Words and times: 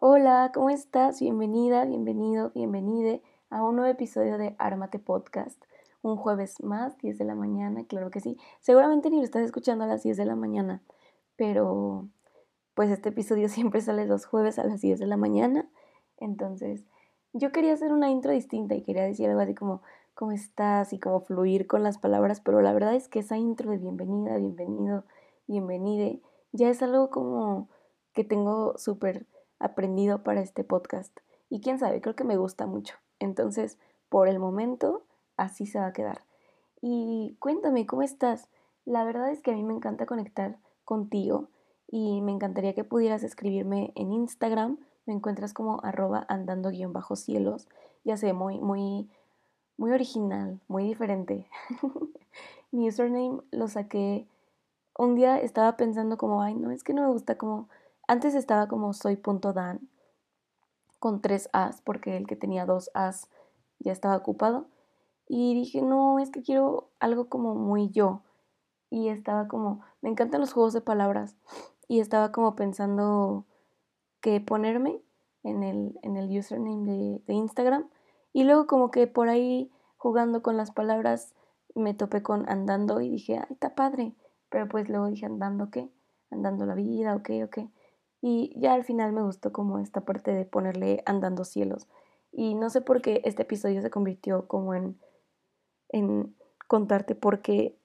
Hola, 0.00 0.52
¿cómo 0.54 0.70
estás? 0.70 1.18
Bienvenida, 1.20 1.84
bienvenido, 1.84 2.52
bienvenide 2.54 3.20
a 3.50 3.64
un 3.64 3.74
nuevo 3.74 3.90
episodio 3.90 4.38
de 4.38 4.54
Armate 4.56 5.00
Podcast. 5.00 5.60
Un 6.02 6.16
jueves 6.16 6.62
más, 6.62 6.96
10 6.98 7.18
de 7.18 7.24
la 7.24 7.34
mañana, 7.34 7.84
claro 7.84 8.08
que 8.08 8.20
sí. 8.20 8.36
Seguramente 8.60 9.10
ni 9.10 9.16
lo 9.16 9.24
estás 9.24 9.42
escuchando 9.42 9.82
a 9.82 9.88
las 9.88 10.04
10 10.04 10.16
de 10.16 10.24
la 10.24 10.36
mañana, 10.36 10.84
pero 11.34 12.06
pues 12.74 12.90
este 12.90 13.08
episodio 13.08 13.48
siempre 13.48 13.80
sale 13.80 14.06
los 14.06 14.24
jueves 14.24 14.60
a 14.60 14.64
las 14.64 14.80
10 14.82 15.00
de 15.00 15.06
la 15.06 15.16
mañana. 15.16 15.68
Entonces, 16.16 16.84
yo 17.32 17.50
quería 17.50 17.72
hacer 17.72 17.92
una 17.92 18.08
intro 18.08 18.30
distinta 18.30 18.76
y 18.76 18.82
quería 18.82 19.02
decir 19.02 19.28
algo 19.28 19.40
así 19.40 19.56
como, 19.56 19.82
¿cómo 20.14 20.30
estás? 20.30 20.92
Y 20.92 21.00
como 21.00 21.22
fluir 21.22 21.66
con 21.66 21.82
las 21.82 21.98
palabras, 21.98 22.40
pero 22.40 22.62
la 22.62 22.72
verdad 22.72 22.94
es 22.94 23.08
que 23.08 23.18
esa 23.18 23.36
intro 23.36 23.72
de 23.72 23.78
bienvenida, 23.78 24.36
bienvenido, 24.36 25.02
bienvenide, 25.48 26.22
ya 26.52 26.68
es 26.68 26.84
algo 26.84 27.10
como 27.10 27.68
que 28.12 28.22
tengo 28.22 28.78
súper 28.78 29.26
aprendido 29.58 30.22
para 30.22 30.40
este 30.40 30.64
podcast. 30.64 31.16
Y 31.50 31.60
quién 31.60 31.78
sabe, 31.78 32.00
creo 32.00 32.16
que 32.16 32.24
me 32.24 32.36
gusta 32.36 32.66
mucho. 32.66 32.94
Entonces, 33.18 33.78
por 34.08 34.28
el 34.28 34.38
momento, 34.38 35.02
así 35.36 35.66
se 35.66 35.78
va 35.78 35.86
a 35.86 35.92
quedar. 35.92 36.22
Y 36.80 37.36
cuéntame, 37.40 37.86
¿cómo 37.86 38.02
estás? 38.02 38.48
La 38.84 39.04
verdad 39.04 39.30
es 39.30 39.42
que 39.42 39.50
a 39.50 39.54
mí 39.54 39.62
me 39.62 39.74
encanta 39.74 40.06
conectar 40.06 40.58
contigo 40.84 41.48
y 41.90 42.20
me 42.22 42.32
encantaría 42.32 42.74
que 42.74 42.84
pudieras 42.84 43.22
escribirme 43.22 43.92
en 43.94 44.12
Instagram. 44.12 44.78
Me 45.06 45.14
encuentras 45.14 45.52
como 45.52 45.80
arroba 45.82 46.24
andando 46.28 46.70
guion 46.70 46.92
bajo 46.92 47.16
cielos. 47.16 47.68
Ya 48.04 48.16
sé, 48.16 48.32
muy, 48.32 48.60
muy, 48.60 49.08
muy 49.76 49.92
original, 49.92 50.60
muy 50.68 50.84
diferente. 50.84 51.48
Mi 52.70 52.88
username 52.88 53.40
lo 53.50 53.68
saqué. 53.68 54.26
Un 54.96 55.14
día 55.14 55.38
estaba 55.38 55.76
pensando 55.76 56.18
como, 56.18 56.42
ay, 56.42 56.54
no, 56.54 56.70
es 56.70 56.84
que 56.84 56.92
no 56.92 57.02
me 57.02 57.12
gusta 57.12 57.36
como 57.36 57.68
antes 58.08 58.34
estaba 58.34 58.66
como 58.66 58.92
soy.dan 58.92 59.88
con 60.98 61.20
tres 61.20 61.48
As 61.52 61.80
porque 61.82 62.16
el 62.16 62.26
que 62.26 62.36
tenía 62.36 62.66
dos 62.66 62.90
As 62.94 63.28
ya 63.78 63.92
estaba 63.92 64.16
ocupado. 64.16 64.66
Y 65.28 65.54
dije, 65.54 65.82
no, 65.82 66.18
es 66.18 66.30
que 66.30 66.42
quiero 66.42 66.90
algo 66.98 67.28
como 67.28 67.54
muy 67.54 67.90
yo. 67.90 68.22
Y 68.90 69.08
estaba 69.08 69.46
como, 69.46 69.82
me 70.00 70.08
encantan 70.08 70.40
los 70.40 70.52
juegos 70.52 70.72
de 70.72 70.80
palabras. 70.80 71.36
Y 71.86 72.00
estaba 72.00 72.32
como 72.32 72.56
pensando 72.56 73.44
que 74.20 74.40
ponerme 74.40 75.02
en 75.42 75.62
el, 75.62 75.98
en 76.02 76.16
el 76.16 76.36
username 76.36 76.90
de, 76.90 77.22
de 77.26 77.34
Instagram. 77.34 77.88
Y 78.32 78.44
luego 78.44 78.66
como 78.66 78.90
que 78.90 79.06
por 79.06 79.28
ahí 79.28 79.70
jugando 79.98 80.42
con 80.42 80.56
las 80.56 80.70
palabras 80.70 81.34
me 81.74 81.94
topé 81.94 82.22
con 82.22 82.48
andando 82.48 83.00
y 83.00 83.10
dije, 83.10 83.38
ay, 83.38 83.46
está 83.50 83.74
padre. 83.74 84.14
Pero 84.48 84.66
pues 84.68 84.88
luego 84.88 85.08
dije, 85.08 85.26
andando 85.26 85.70
qué? 85.70 85.90
Andando 86.30 86.64
la 86.64 86.74
vida, 86.74 87.14
ok, 87.14 87.30
ok. 87.44 87.58
Y 88.20 88.52
ya 88.56 88.74
al 88.74 88.84
final 88.84 89.12
me 89.12 89.22
gustó 89.22 89.52
como 89.52 89.78
esta 89.78 90.00
parte 90.02 90.32
de 90.32 90.44
ponerle 90.44 91.02
andando 91.06 91.44
cielos. 91.44 91.86
Y 92.32 92.54
no 92.54 92.70
sé 92.70 92.80
por 92.80 93.00
qué 93.00 93.22
este 93.24 93.42
episodio 93.42 93.80
se 93.80 93.90
convirtió 93.90 94.48
como 94.48 94.74
en, 94.74 94.98
en 95.88 96.34
contarte 96.66 97.14
porque 97.14 97.76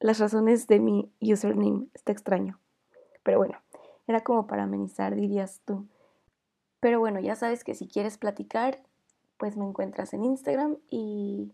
las 0.00 0.18
razones 0.18 0.66
de 0.66 0.80
mi 0.80 1.12
username 1.20 1.86
está 1.94 2.12
extraño. 2.12 2.58
Pero 3.22 3.38
bueno, 3.38 3.58
era 4.06 4.22
como 4.22 4.46
para 4.46 4.64
amenizar, 4.64 5.14
dirías 5.14 5.60
tú. 5.64 5.86
Pero 6.80 7.00
bueno, 7.00 7.20
ya 7.20 7.34
sabes 7.36 7.64
que 7.64 7.74
si 7.74 7.88
quieres 7.88 8.18
platicar, 8.18 8.82
pues 9.38 9.56
me 9.56 9.64
encuentras 9.64 10.12
en 10.14 10.24
Instagram 10.24 10.76
y, 10.90 11.52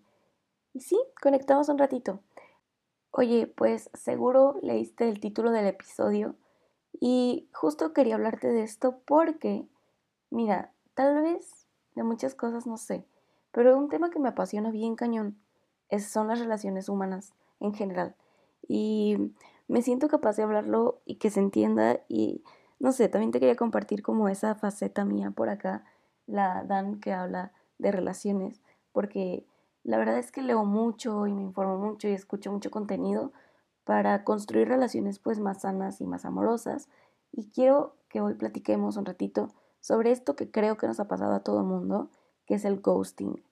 y 0.73 0.81
sí, 0.81 0.99
conectamos 1.21 1.69
un 1.69 1.79
ratito. 1.79 2.21
Oye, 3.11 3.47
pues 3.47 3.91
seguro 3.95 4.57
leíste 4.63 5.09
el 5.09 5.21
título 5.21 5.51
del 5.51 5.67
episodio 5.67 6.35
y 7.05 7.49
justo 7.53 7.93
quería 7.93 8.15
hablarte 8.15 8.47
de 8.47 8.63
esto 8.63 9.01
porque, 9.05 9.67
mira, 10.31 10.71
tal 10.95 11.21
vez 11.21 11.67
de 11.97 12.05
muchas 12.05 12.37
cosas 12.37 12.65
no 12.65 12.77
sé, 12.77 13.05
pero 13.51 13.77
un 13.77 13.89
tema 13.89 14.11
que 14.11 14.21
me 14.21 14.29
apasiona 14.29 14.71
bien 14.71 14.95
cañón 14.95 15.37
es, 15.89 16.07
son 16.07 16.29
las 16.29 16.39
relaciones 16.39 16.89
humanas 16.89 17.35
en 17.59 17.75
general. 17.75 18.15
Y 18.69 19.33
me 19.67 19.83
siento 19.83 20.07
capaz 20.07 20.37
de 20.37 20.45
hablarlo 20.45 21.01
y 21.05 21.17
que 21.17 21.31
se 21.31 21.41
entienda 21.41 21.99
y 22.09 22.45
no 22.79 22.93
sé, 22.93 23.09
también 23.09 23.33
te 23.33 23.41
quería 23.41 23.57
compartir 23.57 24.05
como 24.05 24.29
esa 24.29 24.55
faceta 24.55 25.05
mía 25.05 25.33
por 25.33 25.49
acá, 25.49 25.85
la 26.29 26.63
Dan 26.63 27.01
que 27.01 27.13
habla 27.13 27.51
de 27.79 27.91
relaciones, 27.91 28.63
porque 28.93 29.45
la 29.83 29.99
verdad 29.99 30.19
es 30.19 30.31
que 30.31 30.41
leo 30.41 30.65
mucho 30.65 31.27
y 31.27 31.33
me 31.33 31.43
informo 31.43 31.79
mucho 31.79 32.07
y 32.07 32.13
escucho 32.13 32.53
mucho 32.53 32.71
contenido, 32.71 33.33
para 33.85 34.25
construir 34.25 34.69
relaciones 34.69 35.19
pues 35.19 35.41
más 35.41 35.63
sanas 35.63 36.01
y 36.01 36.07
más 36.07 36.25
amorosas. 36.25 36.89
Y 37.33 37.51
quiero 37.51 37.97
que 38.09 38.21
hoy 38.21 38.35
platiquemos 38.35 38.97
un 38.97 39.07
ratito 39.07 39.49
sobre 39.81 40.13
esto 40.13 40.37
que 40.37 40.51
creo 40.51 40.77
que 40.77 40.87
nos 40.87 41.01
ha 41.01 41.09
pasado 41.09 41.35
a 41.35 41.43
todo 41.43 41.61
el 41.61 41.67
mundo, 41.67 42.11
que 42.47 42.55
es 42.55 42.65
el 42.65 42.81
ghosting. 42.81 43.43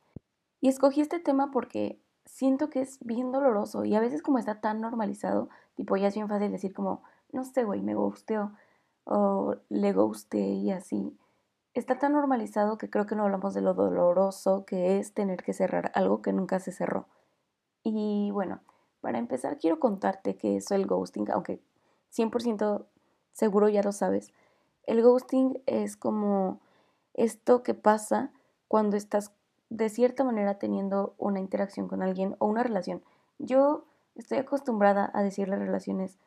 Y 0.60 0.68
escogí 0.68 1.00
este 1.00 1.18
tema 1.18 1.50
porque 1.50 2.00
siento 2.26 2.70
que 2.70 2.80
es 2.80 2.98
bien 3.00 3.32
doloroso 3.32 3.84
y 3.84 3.94
a 3.94 4.00
veces 4.00 4.22
como 4.22 4.38
está 4.38 4.60
tan 4.60 4.80
normalizado, 4.80 5.48
tipo 5.74 5.96
ya 5.96 6.08
es 6.08 6.14
bien 6.14 6.28
fácil 6.28 6.52
decir 6.52 6.74
como, 6.74 7.02
no 7.32 7.44
sé, 7.44 7.64
güey, 7.64 7.80
me 7.80 7.94
ghosteó 7.94 8.52
o 9.04 9.56
le 9.68 9.92
ghosté 9.92 10.40
y 10.40 10.70
así. 10.70 11.18
Está 11.72 11.98
tan 11.98 12.12
normalizado 12.12 12.78
que 12.78 12.90
creo 12.90 13.06
que 13.06 13.14
no 13.14 13.24
hablamos 13.24 13.54
de 13.54 13.60
lo 13.62 13.74
doloroso 13.74 14.64
que 14.66 14.98
es 14.98 15.14
tener 15.14 15.42
que 15.42 15.52
cerrar 15.52 15.90
algo 15.94 16.20
que 16.20 16.32
nunca 16.32 16.58
se 16.60 16.72
cerró. 16.72 17.08
Y 17.82 18.30
bueno, 18.32 18.60
para 19.00 19.18
empezar, 19.18 19.58
quiero 19.58 19.80
contarte 19.80 20.36
que 20.36 20.56
es 20.56 20.70
el 20.70 20.86
ghosting, 20.86 21.30
aunque 21.30 21.62
100% 22.12 22.86
seguro 23.32 23.68
ya 23.68 23.82
lo 23.82 23.92
sabes. 23.92 24.32
El 24.84 25.02
ghosting 25.02 25.62
es 25.66 25.96
como 25.96 26.60
esto 27.14 27.62
que 27.62 27.74
pasa 27.74 28.32
cuando 28.68 28.96
estás 28.96 29.32
de 29.68 29.88
cierta 29.88 30.24
manera 30.24 30.58
teniendo 30.58 31.14
una 31.18 31.40
interacción 31.40 31.88
con 31.88 32.02
alguien 32.02 32.36
o 32.38 32.46
una 32.46 32.62
relación. 32.62 33.02
Yo 33.38 33.84
estoy 34.16 34.38
acostumbrada 34.38 35.10
a 35.14 35.22
decirle 35.22 35.56
relaciones 35.56 36.18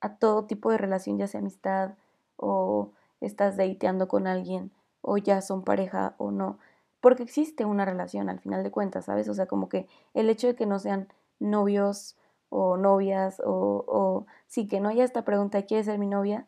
a 0.00 0.16
todo 0.16 0.46
tipo 0.46 0.70
de 0.70 0.78
relación, 0.78 1.18
ya 1.18 1.26
sea 1.26 1.40
amistad 1.40 1.94
o 2.36 2.92
estás 3.20 3.56
dateando 3.56 4.08
con 4.08 4.26
alguien 4.26 4.72
o 5.00 5.18
ya 5.18 5.40
son 5.40 5.62
pareja 5.62 6.14
o 6.18 6.30
no, 6.30 6.58
porque 7.00 7.22
existe 7.22 7.64
una 7.64 7.84
relación 7.84 8.28
al 8.28 8.40
final 8.40 8.62
de 8.62 8.70
cuentas, 8.70 9.04
¿sabes? 9.04 9.28
O 9.28 9.34
sea, 9.34 9.46
como 9.46 9.68
que 9.68 9.86
el 10.14 10.28
hecho 10.28 10.48
de 10.48 10.56
que 10.56 10.66
no 10.66 10.78
sean 10.78 11.08
novios 11.38 12.16
o 12.58 12.78
novias 12.78 13.40
o, 13.44 13.84
o 13.86 14.26
sí 14.46 14.66
que 14.66 14.80
no 14.80 14.88
haya 14.88 15.04
esta 15.04 15.26
pregunta, 15.26 15.66
¿quieres 15.66 15.84
ser 15.84 15.98
mi 15.98 16.06
novia? 16.06 16.46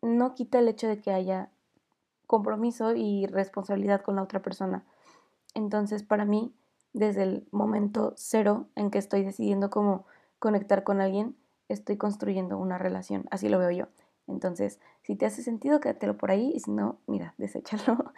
No 0.00 0.34
quita 0.34 0.60
el 0.60 0.68
hecho 0.68 0.86
de 0.86 1.00
que 1.00 1.10
haya 1.10 1.50
compromiso 2.28 2.94
y 2.94 3.26
responsabilidad 3.26 4.02
con 4.02 4.14
la 4.14 4.22
otra 4.22 4.42
persona. 4.42 4.84
Entonces, 5.54 6.04
para 6.04 6.24
mí, 6.24 6.54
desde 6.92 7.24
el 7.24 7.48
momento 7.50 8.12
cero 8.16 8.68
en 8.76 8.92
que 8.92 8.98
estoy 8.98 9.24
decidiendo 9.24 9.70
cómo 9.70 10.06
conectar 10.38 10.84
con 10.84 11.00
alguien, 11.00 11.36
estoy 11.68 11.96
construyendo 11.96 12.56
una 12.56 12.78
relación. 12.78 13.26
Así 13.32 13.48
lo 13.48 13.58
veo 13.58 13.72
yo. 13.72 13.86
Entonces, 14.28 14.78
si 15.02 15.16
te 15.16 15.26
hace 15.26 15.42
sentido, 15.42 15.80
quédatelo 15.80 16.16
por 16.16 16.30
ahí 16.30 16.52
y 16.54 16.60
si 16.60 16.70
no, 16.70 16.98
mira, 17.08 17.34
deséchalo. 17.38 18.12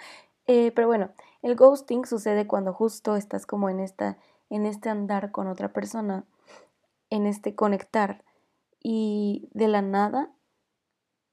Eh, 0.47 0.71
pero 0.73 0.87
bueno, 0.87 1.09
el 1.41 1.57
ghosting 1.57 2.05
sucede 2.05 2.47
cuando 2.47 2.75
justo 2.75 3.17
estás 3.17 3.47
como 3.47 3.71
en 3.71 3.81
esta 3.81 4.19
en 4.51 4.67
este 4.67 4.91
andar 4.91 5.33
con 5.33 5.49
otra 5.49 5.73
persona, 5.73 6.25
en 7.15 7.27
este 7.27 7.55
conectar 7.55 8.25
y 8.83 9.49
de 9.53 9.69
la 9.69 9.83
nada 9.83 10.33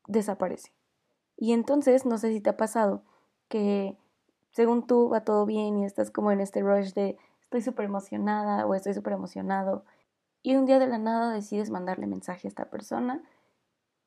desaparece. 0.07 0.71
Y 1.37 1.53
entonces, 1.53 2.05
no 2.05 2.19
sé 2.19 2.31
si 2.31 2.39
te 2.39 2.51
ha 2.51 2.57
pasado 2.57 3.01
que 3.47 3.97
según 4.51 4.85
tú 4.85 5.09
va 5.09 5.23
todo 5.23 5.47
bien 5.47 5.79
y 5.79 5.85
estás 5.85 6.11
como 6.11 6.31
en 6.31 6.39
este 6.39 6.61
rush 6.61 6.93
de 6.93 7.17
estoy 7.41 7.63
súper 7.63 7.85
emocionada 7.85 8.67
o 8.67 8.75
estoy 8.75 8.93
súper 8.93 9.13
emocionado 9.13 9.83
y 10.43 10.55
un 10.55 10.65
día 10.65 10.77
de 10.77 10.87
la 10.87 10.99
nada 10.99 11.33
decides 11.33 11.71
mandarle 11.71 12.05
mensaje 12.05 12.47
a 12.47 12.49
esta 12.49 12.69
persona 12.69 13.23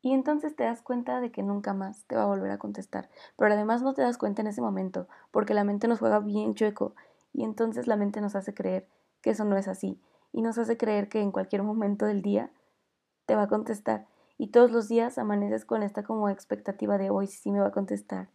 y 0.00 0.12
entonces 0.12 0.54
te 0.54 0.62
das 0.62 0.80
cuenta 0.80 1.20
de 1.20 1.32
que 1.32 1.42
nunca 1.42 1.74
más 1.74 2.04
te 2.04 2.14
va 2.14 2.22
a 2.22 2.26
volver 2.26 2.52
a 2.52 2.58
contestar. 2.58 3.10
Pero 3.36 3.52
además 3.52 3.82
no 3.82 3.94
te 3.94 4.02
das 4.02 4.16
cuenta 4.16 4.42
en 4.42 4.48
ese 4.48 4.60
momento 4.60 5.08
porque 5.32 5.54
la 5.54 5.64
mente 5.64 5.88
nos 5.88 5.98
juega 5.98 6.20
bien 6.20 6.54
chueco 6.54 6.94
y 7.32 7.42
entonces 7.42 7.88
la 7.88 7.96
mente 7.96 8.20
nos 8.20 8.36
hace 8.36 8.54
creer 8.54 8.86
que 9.22 9.30
eso 9.30 9.44
no 9.44 9.56
es 9.56 9.66
así 9.66 9.98
y 10.34 10.42
nos 10.42 10.58
hace 10.58 10.76
creer 10.76 11.08
que 11.08 11.20
en 11.20 11.30
cualquier 11.30 11.62
momento 11.62 12.06
del 12.06 12.20
día 12.20 12.50
te 13.24 13.36
va 13.36 13.42
a 13.42 13.48
contestar 13.48 14.08
y 14.36 14.48
todos 14.48 14.72
los 14.72 14.88
días 14.88 15.16
amaneces 15.16 15.64
con 15.64 15.84
esta 15.84 16.02
como 16.02 16.28
expectativa 16.28 16.98
de 16.98 17.08
hoy 17.08 17.28
sí 17.28 17.52
me 17.52 17.60
va 17.60 17.68
a 17.68 17.72
contestar 17.72 18.28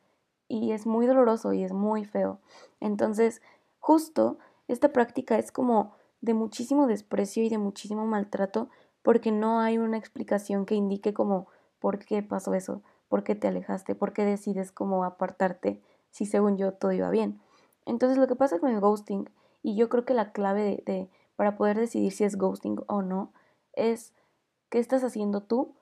y 0.48 0.72
es 0.72 0.88
muy 0.88 1.06
doloroso 1.06 1.52
y 1.52 1.62
es 1.62 1.74
muy 1.74 2.06
feo. 2.06 2.40
Entonces, 2.80 3.42
justo 3.80 4.40
esta 4.70 4.94
práctica 4.94 5.38
es 5.38 5.52
como 5.52 5.94
de 6.22 6.34
muchísimo 6.34 6.88
desprecio 6.88 7.44
y 7.44 7.50
de 7.50 7.58
muchísimo 7.58 8.06
maltrato 8.06 8.70
porque 9.04 9.34
no 9.34 9.60
hay 9.60 9.78
una 9.78 9.98
explicación 9.98 10.66
que 10.66 10.76
indique 10.76 11.14
como 11.14 11.48
por 11.80 12.00
qué 12.00 12.24
pasó 12.24 12.54
eso, 12.54 12.82
por 13.10 13.26
qué 13.26 13.36
te 13.36 13.50
alejaste, 13.50 13.94
por 13.94 14.14
qué 14.14 14.24
decides 14.24 14.72
como 14.72 15.04
apartarte 15.04 15.82
si 16.12 16.26
según 16.26 16.58
yo 16.58 16.72
todo 16.72 16.94
iba 16.94 17.10
bien. 17.10 17.42
Entonces 17.86 18.18
lo 18.18 18.28
que 18.28 18.38
pasa 18.38 18.58
con 18.60 18.72
el 18.72 18.80
ghosting, 18.80 19.30
y 19.62 19.76
yo 19.76 19.90
creo 19.90 20.06
que 20.06 20.14
la 20.14 20.32
clave 20.32 20.82
de, 20.86 21.10
para 21.40 21.56
poder 21.56 21.78
decidir 21.78 22.12
si 22.12 22.26
es 22.26 22.36
ghosting 22.36 22.82
o 22.88 23.02
no, 23.02 23.32
es 23.72 24.14
qué 24.70 24.78
estás 24.78 25.06
haciendo 25.06 25.40
tú 25.40 25.74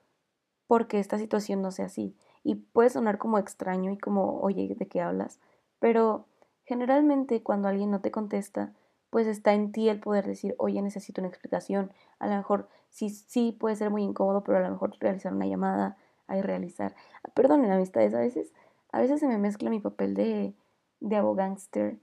porque 0.68 1.00
esta 1.00 1.18
situación 1.18 1.62
no 1.62 1.72
sea 1.72 1.86
así. 1.86 2.16
y 2.44 2.54
puede 2.54 2.90
sonar 2.90 3.18
como 3.18 3.40
extraño 3.40 3.90
y 3.90 3.98
como, 3.98 4.38
oye, 4.38 4.72
¿de 4.78 4.86
qué 4.86 5.00
hablas? 5.00 5.40
Pero 5.80 6.26
generalmente 6.64 7.42
cuando 7.42 7.66
alguien 7.66 7.90
no 7.90 8.00
te 8.00 8.12
contesta, 8.12 8.72
pues 9.10 9.26
está 9.26 9.52
en 9.52 9.72
ti 9.72 9.88
el 9.88 9.98
poder 9.98 10.28
decir, 10.28 10.54
oye, 10.58 10.80
necesito 10.80 11.20
una 11.20 11.28
explicación. 11.28 11.90
A 12.20 12.28
lo 12.28 12.36
mejor 12.36 12.68
sí, 12.90 13.10
sí 13.10 13.50
puede 13.50 13.74
ser 13.74 13.90
muy 13.90 14.04
incómodo, 14.04 14.44
pero 14.44 14.58
a 14.58 14.60
lo 14.60 14.70
mejor 14.70 14.92
realizar 15.00 15.34
una 15.34 15.46
llamada, 15.46 15.96
hay 16.28 16.40
realizar. 16.40 16.94
Perdonen, 17.34 17.72
amistades, 17.72 18.14
a 18.14 18.20
veces, 18.20 18.52
a 18.92 19.00
veces 19.00 19.18
se 19.18 19.26
me 19.26 19.38
mezcla 19.38 19.70
mi 19.70 19.80
papel 19.80 20.14
de, 20.14 20.54
de 21.00 21.16
abogánster 21.16 21.98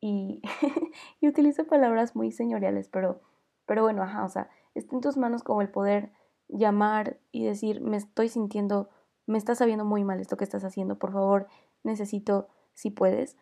y, 0.00 0.42
y 1.20 1.28
utilizo 1.28 1.66
palabras 1.66 2.16
muy 2.16 2.32
señoriales, 2.32 2.88
pero, 2.88 3.20
pero 3.66 3.82
bueno, 3.82 4.02
ajá, 4.02 4.24
o 4.24 4.28
sea, 4.28 4.50
está 4.74 4.94
en 4.94 5.00
tus 5.00 5.16
manos 5.16 5.42
como 5.42 5.62
el 5.62 5.70
poder 5.70 6.12
llamar 6.48 7.18
y 7.32 7.44
decir, 7.44 7.80
me 7.80 7.96
estoy 7.96 8.28
sintiendo, 8.28 8.88
me 9.26 9.38
está 9.38 9.54
sabiendo 9.54 9.84
muy 9.84 10.04
mal 10.04 10.20
esto 10.20 10.36
que 10.36 10.44
estás 10.44 10.64
haciendo, 10.64 10.98
por 10.98 11.12
favor, 11.12 11.48
necesito, 11.82 12.48
si 12.74 12.90
puedes, 12.90 13.36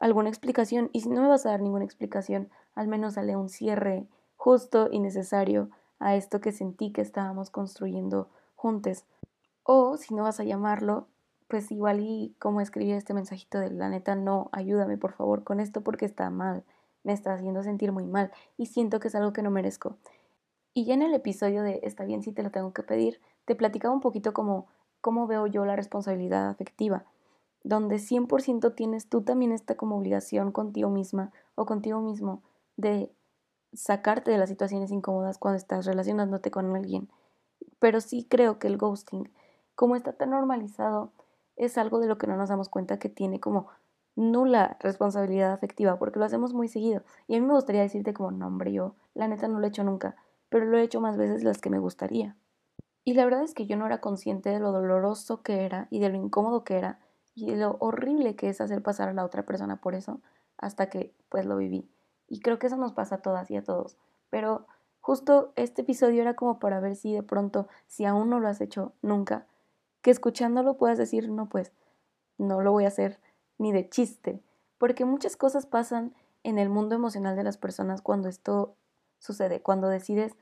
alguna 0.00 0.28
explicación 0.28 0.90
y 0.92 1.00
si 1.00 1.08
no 1.08 1.22
me 1.22 1.28
vas 1.28 1.46
a 1.46 1.50
dar 1.50 1.60
ninguna 1.60 1.84
explicación, 1.84 2.50
al 2.74 2.88
menos 2.88 3.14
dale 3.14 3.36
un 3.36 3.48
cierre 3.48 4.08
justo 4.36 4.88
y 4.90 5.00
necesario 5.00 5.70
a 5.98 6.14
esto 6.14 6.40
que 6.40 6.52
sentí 6.52 6.92
que 6.92 7.00
estábamos 7.00 7.50
construyendo 7.50 8.30
juntos. 8.54 9.04
O 9.64 9.96
si 9.96 10.14
no 10.14 10.22
vas 10.22 10.40
a 10.40 10.44
llamarlo, 10.44 11.08
pues 11.48 11.70
igual 11.72 12.00
y 12.00 12.34
como 12.38 12.60
escribí 12.60 12.92
este 12.92 13.14
mensajito 13.14 13.58
de 13.58 13.70
la 13.70 13.88
neta, 13.88 14.14
no, 14.14 14.48
ayúdame 14.52 14.96
por 14.96 15.12
favor 15.12 15.44
con 15.44 15.60
esto 15.60 15.82
porque 15.82 16.04
está 16.04 16.30
mal, 16.30 16.64
me 17.04 17.12
está 17.12 17.34
haciendo 17.34 17.62
sentir 17.62 17.92
muy 17.92 18.06
mal 18.06 18.30
y 18.56 18.66
siento 18.66 19.00
que 19.00 19.08
es 19.08 19.14
algo 19.14 19.32
que 19.32 19.42
no 19.42 19.50
merezco. 19.50 19.96
Y 20.74 20.84
ya 20.84 20.94
en 20.94 21.02
el 21.02 21.14
episodio 21.14 21.62
de 21.62 21.80
Está 21.82 22.04
bien 22.04 22.22
si 22.22 22.32
te 22.32 22.42
lo 22.42 22.50
tengo 22.50 22.72
que 22.72 22.82
pedir, 22.82 23.20
te 23.44 23.54
platicaba 23.54 23.94
un 23.94 24.00
poquito 24.00 24.32
como 24.32 24.68
cómo 25.00 25.26
veo 25.26 25.46
yo 25.46 25.64
la 25.64 25.76
responsabilidad 25.76 26.48
afectiva 26.48 27.04
donde 27.64 27.96
100% 27.96 28.74
tienes 28.74 29.08
tú 29.08 29.22
también 29.22 29.52
esta 29.52 29.76
como 29.76 29.98
obligación 29.98 30.52
contigo 30.52 30.90
misma 30.90 31.32
o 31.54 31.66
contigo 31.66 32.00
mismo 32.00 32.42
de 32.76 33.12
sacarte 33.72 34.30
de 34.30 34.38
las 34.38 34.48
situaciones 34.48 34.90
incómodas 34.90 35.38
cuando 35.38 35.58
estás 35.58 35.84
relacionándote 35.84 36.50
con 36.50 36.74
alguien. 36.74 37.10
Pero 37.78 38.00
sí 38.00 38.26
creo 38.28 38.58
que 38.58 38.68
el 38.68 38.78
ghosting, 38.78 39.30
como 39.74 39.96
está 39.96 40.12
tan 40.12 40.30
normalizado, 40.30 41.12
es 41.58 41.76
algo 41.76 41.98
de 41.98 42.06
lo 42.06 42.16
que 42.16 42.26
no 42.26 42.36
nos 42.36 42.48
damos 42.48 42.68
cuenta 42.68 42.98
que 42.98 43.08
tiene 43.08 43.40
como 43.40 43.68
nula 44.16 44.76
responsabilidad 44.80 45.52
afectiva, 45.52 45.98
porque 45.98 46.18
lo 46.18 46.24
hacemos 46.24 46.54
muy 46.54 46.68
seguido. 46.68 47.02
Y 47.26 47.36
a 47.36 47.40
mí 47.40 47.46
me 47.46 47.54
gustaría 47.54 47.82
decirte 47.82 48.14
como, 48.14 48.30
no, 48.30 48.46
hombre, 48.46 48.72
yo 48.72 48.94
la 49.14 49.28
neta 49.28 49.48
no 49.48 49.58
lo 49.60 49.66
he 49.66 49.68
hecho 49.68 49.84
nunca, 49.84 50.16
pero 50.48 50.64
lo 50.64 50.78
he 50.78 50.82
hecho 50.82 51.00
más 51.00 51.16
veces 51.16 51.44
las 51.44 51.58
que 51.60 51.70
me 51.70 51.78
gustaría. 51.78 52.36
Y 53.04 53.14
la 53.14 53.24
verdad 53.24 53.42
es 53.42 53.54
que 53.54 53.66
yo 53.66 53.76
no 53.76 53.86
era 53.86 54.00
consciente 54.00 54.50
de 54.50 54.60
lo 54.60 54.72
doloroso 54.72 55.42
que 55.42 55.64
era 55.64 55.88
y 55.90 56.00
de 56.00 56.08
lo 56.08 56.16
incómodo 56.16 56.64
que 56.64 56.76
era 56.76 57.00
y 57.34 57.54
lo 57.54 57.76
horrible 57.78 58.34
que 58.34 58.48
es 58.48 58.60
hacer 58.60 58.82
pasar 58.82 59.08
a 59.08 59.12
la 59.12 59.24
otra 59.24 59.44
persona 59.44 59.80
por 59.80 59.94
eso 59.94 60.20
hasta 60.56 60.88
que 60.90 61.14
pues 61.28 61.46
lo 61.46 61.56
viví. 61.56 61.88
Y 62.28 62.40
creo 62.40 62.58
que 62.58 62.66
eso 62.66 62.76
nos 62.76 62.92
pasa 62.92 63.16
a 63.16 63.22
todas 63.22 63.50
y 63.50 63.56
a 63.56 63.62
todos. 63.62 63.96
Pero 64.28 64.66
justo 65.00 65.52
este 65.56 65.82
episodio 65.82 66.20
era 66.20 66.34
como 66.34 66.58
para 66.58 66.80
ver 66.80 66.96
si 66.96 67.14
de 67.14 67.22
pronto, 67.22 67.68
si 67.86 68.04
aún 68.04 68.28
no 68.28 68.40
lo 68.40 68.48
has 68.48 68.60
hecho 68.60 68.92
nunca, 69.00 69.46
que 70.02 70.10
escuchándolo 70.10 70.76
puedas 70.76 70.98
decir, 70.98 71.28
no, 71.28 71.48
pues 71.48 71.72
no 72.36 72.60
lo 72.60 72.72
voy 72.72 72.84
a 72.84 72.88
hacer 72.88 73.20
ni 73.58 73.72
de 73.72 73.88
chiste. 73.88 74.42
Porque 74.78 75.04
muchas 75.04 75.36
cosas 75.36 75.66
pasan 75.66 76.14
en 76.44 76.58
el 76.58 76.68
mundo 76.68 76.94
emocional 76.94 77.36
de 77.36 77.44
las 77.44 77.58
personas 77.58 78.00
cuando 78.00 78.28
esto 78.28 78.76
sucede, 79.18 79.60
cuando 79.60 79.88
decides 79.88 80.36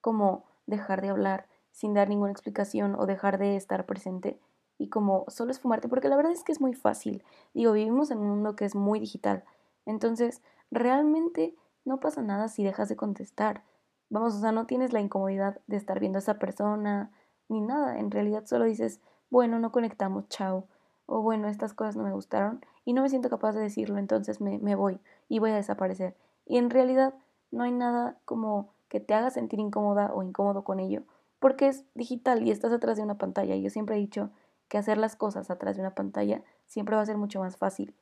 como 0.00 0.44
dejar 0.66 1.00
de 1.00 1.08
hablar 1.08 1.48
sin 1.72 1.94
dar 1.94 2.08
ninguna 2.08 2.32
explicación 2.32 2.94
o 2.94 3.06
dejar 3.06 3.38
de 3.38 3.56
estar 3.56 3.86
presente 3.86 4.38
y 4.78 4.88
como 4.88 5.24
solo 5.28 5.50
es 5.50 5.58
fumarte, 5.58 5.88
porque 5.88 6.08
la 6.08 6.16
verdad 6.16 6.32
es 6.32 6.44
que 6.44 6.52
es 6.52 6.60
muy 6.60 6.72
fácil. 6.72 7.24
Digo, 7.52 7.72
vivimos 7.72 8.10
en 8.10 8.18
un 8.18 8.28
mundo 8.28 8.54
que 8.54 8.64
es 8.64 8.76
muy 8.76 9.00
digital. 9.00 9.44
Entonces, 9.86 10.40
realmente 10.70 11.56
no 11.84 11.98
pasa 11.98 12.22
nada 12.22 12.48
si 12.48 12.62
dejas 12.62 12.88
de 12.88 12.96
contestar. 12.96 13.64
Vamos, 14.08 14.34
o 14.36 14.40
sea, 14.40 14.52
no 14.52 14.66
tienes 14.66 14.92
la 14.92 15.00
incomodidad 15.00 15.60
de 15.66 15.76
estar 15.76 15.98
viendo 15.98 16.18
a 16.18 16.20
esa 16.20 16.38
persona 16.38 17.10
ni 17.48 17.60
nada. 17.60 17.98
En 17.98 18.10
realidad 18.10 18.46
solo 18.46 18.64
dices, 18.64 19.00
bueno, 19.30 19.58
no 19.58 19.72
conectamos, 19.72 20.28
chao. 20.28 20.64
O 21.06 21.22
bueno, 21.22 21.48
estas 21.48 21.72
cosas 21.72 21.96
no 21.96 22.04
me 22.04 22.12
gustaron 22.12 22.64
y 22.84 22.92
no 22.92 23.02
me 23.02 23.08
siento 23.08 23.30
capaz 23.30 23.52
de 23.52 23.60
decirlo, 23.60 23.98
entonces 23.98 24.40
me, 24.40 24.58
me 24.58 24.74
voy 24.74 25.00
y 25.28 25.38
voy 25.38 25.50
a 25.50 25.56
desaparecer. 25.56 26.14
Y 26.46 26.58
en 26.58 26.70
realidad 26.70 27.14
no 27.50 27.64
hay 27.64 27.72
nada 27.72 28.18
como 28.24 28.70
que 28.88 29.00
te 29.00 29.14
haga 29.14 29.30
sentir 29.30 29.60
incómoda 29.60 30.12
o 30.12 30.22
incómodo 30.22 30.64
con 30.64 30.80
ello, 30.80 31.02
porque 31.38 31.68
es 31.68 31.84
digital 31.94 32.42
y 32.46 32.50
estás 32.50 32.72
atrás 32.72 32.96
de 32.96 33.02
una 33.02 33.18
pantalla. 33.18 33.56
Yo 33.56 33.70
siempre 33.70 33.96
he 33.96 33.98
dicho 33.98 34.30
que 34.68 34.78
hacer 34.78 34.98
las 34.98 35.16
cosas 35.16 35.50
atrás 35.50 35.76
de 35.76 35.82
una 35.82 35.94
pantalla 35.94 36.42
siempre 36.66 36.96
va 36.96 37.02
a 37.02 37.06
ser 37.06 37.16
mucho 37.16 37.40
más 37.40 37.56
fácil. 37.56 37.94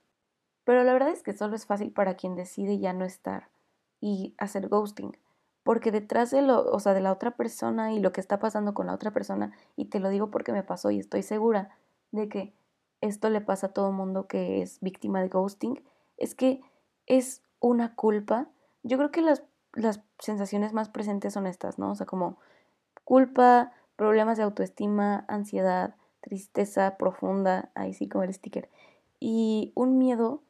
Pero 0.65 0.83
la 0.83 0.93
verdad 0.93 1.11
es 1.11 1.23
que 1.23 1.33
solo 1.33 1.55
es 1.55 1.67
fácil 1.67 1.93
para 1.93 2.15
quien 2.15 2.35
decide 2.35 2.79
ya 2.79 2.93
no 2.93 3.05
estar 3.05 3.49
y 4.01 4.35
hacer 4.39 4.69
ghosting, 4.69 5.17
porque 5.67 5.91
detrás 5.91 6.31
de 6.31 6.43
lo, 6.43 6.65
o 6.65 6.79
sea, 6.79 6.95
de 6.95 7.01
la 7.01 7.11
otra 7.11 7.33
persona 7.33 7.93
y 7.93 7.99
lo 7.99 8.13
que 8.13 8.21
está 8.21 8.39
pasando 8.39 8.73
con 8.73 8.87
la 8.87 8.95
otra 8.95 9.11
persona, 9.11 9.51
y 9.75 9.87
te 9.87 9.99
lo 9.99 10.11
digo 10.11 10.31
porque 10.31 10.53
me 10.53 10.63
pasó 10.63 10.93
y 10.93 11.01
estoy 11.01 11.25
segura 11.25 11.77
de 12.13 12.29
que 12.29 12.55
esto 13.01 13.31
le 13.31 13.41
pasa 13.41 13.67
a 13.67 13.73
todo 13.73 13.91
mundo 13.91 14.29
que 14.29 14.63
es 14.63 14.79
víctima 14.81 15.21
de 15.21 15.29
ghosting, 15.29 15.83
es 16.19 16.37
que 16.37 16.61
es 17.07 17.43
una 17.59 17.97
culpa. 17.97 18.49
Yo 18.85 18.97
creo 18.97 19.11
que 19.11 19.23
las, 19.23 19.43
las 19.73 20.05
sensaciones 20.21 20.73
más 20.73 20.89
presentes 20.89 21.33
son 21.33 21.49
estas, 21.49 21.81
¿no? 21.81 21.91
O 21.91 21.95
sea, 21.97 22.07
como 22.07 22.39
culpa, 23.03 23.73
problemas 23.97 24.37
de 24.37 24.45
autoestima, 24.45 25.25
ansiedad, 25.27 25.97
tristeza 26.21 26.97
profunda, 26.97 27.73
ahí 27.75 27.93
sí 27.93 28.09
como 28.09 28.23
el 28.23 28.33
sticker, 28.33 28.71
y 29.19 29.73
un 29.75 29.99
miedo 29.99 30.45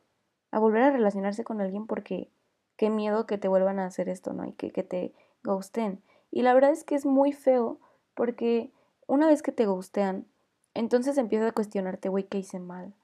a 0.51 0.59
volver 0.59 0.83
a 0.83 0.91
relacionarse 0.91 1.43
con 1.43 1.63
alguien 1.63 1.87
porque 1.87 2.31
qué 2.77 2.91
miedo 2.91 3.27
que 3.27 3.39
te 3.39 3.49
vuelvan 3.49 3.79
a 3.79 3.87
hacer 3.87 4.09
esto, 4.09 4.33
¿no? 4.33 4.45
Y 4.45 4.53
que, 4.53 4.71
que 4.71 4.83
te 4.83 5.15
ghosten. 5.43 6.03
Y 6.31 6.43
la 6.43 6.55
verdad 6.55 6.71
es 6.71 6.85
que 6.85 6.95
es 6.95 7.07
muy 7.07 7.33
feo 7.33 7.79
porque 8.15 8.73
una 9.07 9.27
vez 9.27 9.43
que 9.43 9.53
te 9.53 9.67
ghostean, 9.67 10.27
entonces 10.75 11.17
empiezas 11.19 11.51
a 11.51 11.55
cuestionarte, 11.55 12.09
güey, 12.09 12.25
¿qué 12.25 12.39
hice 12.39 12.59
mal? 12.59 12.95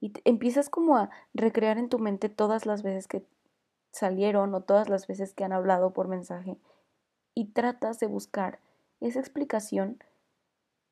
Y 0.00 0.12
empiezas 0.24 0.70
como 0.70 0.96
a 0.96 1.10
recrear 1.34 1.78
en 1.78 1.88
tu 1.88 1.98
mente 1.98 2.28
todas 2.28 2.66
las 2.66 2.82
veces 2.82 3.08
que 3.08 3.26
salieron 3.92 4.54
o 4.54 4.62
todas 4.62 4.88
las 4.88 5.06
veces 5.06 5.34
que 5.34 5.44
han 5.44 5.52
hablado 5.52 5.92
por 5.92 6.08
mensaje 6.08 6.58
y 7.34 7.46
tratas 7.52 8.00
de 8.00 8.06
buscar 8.06 8.58
esa 9.00 9.20
explicación 9.20 9.98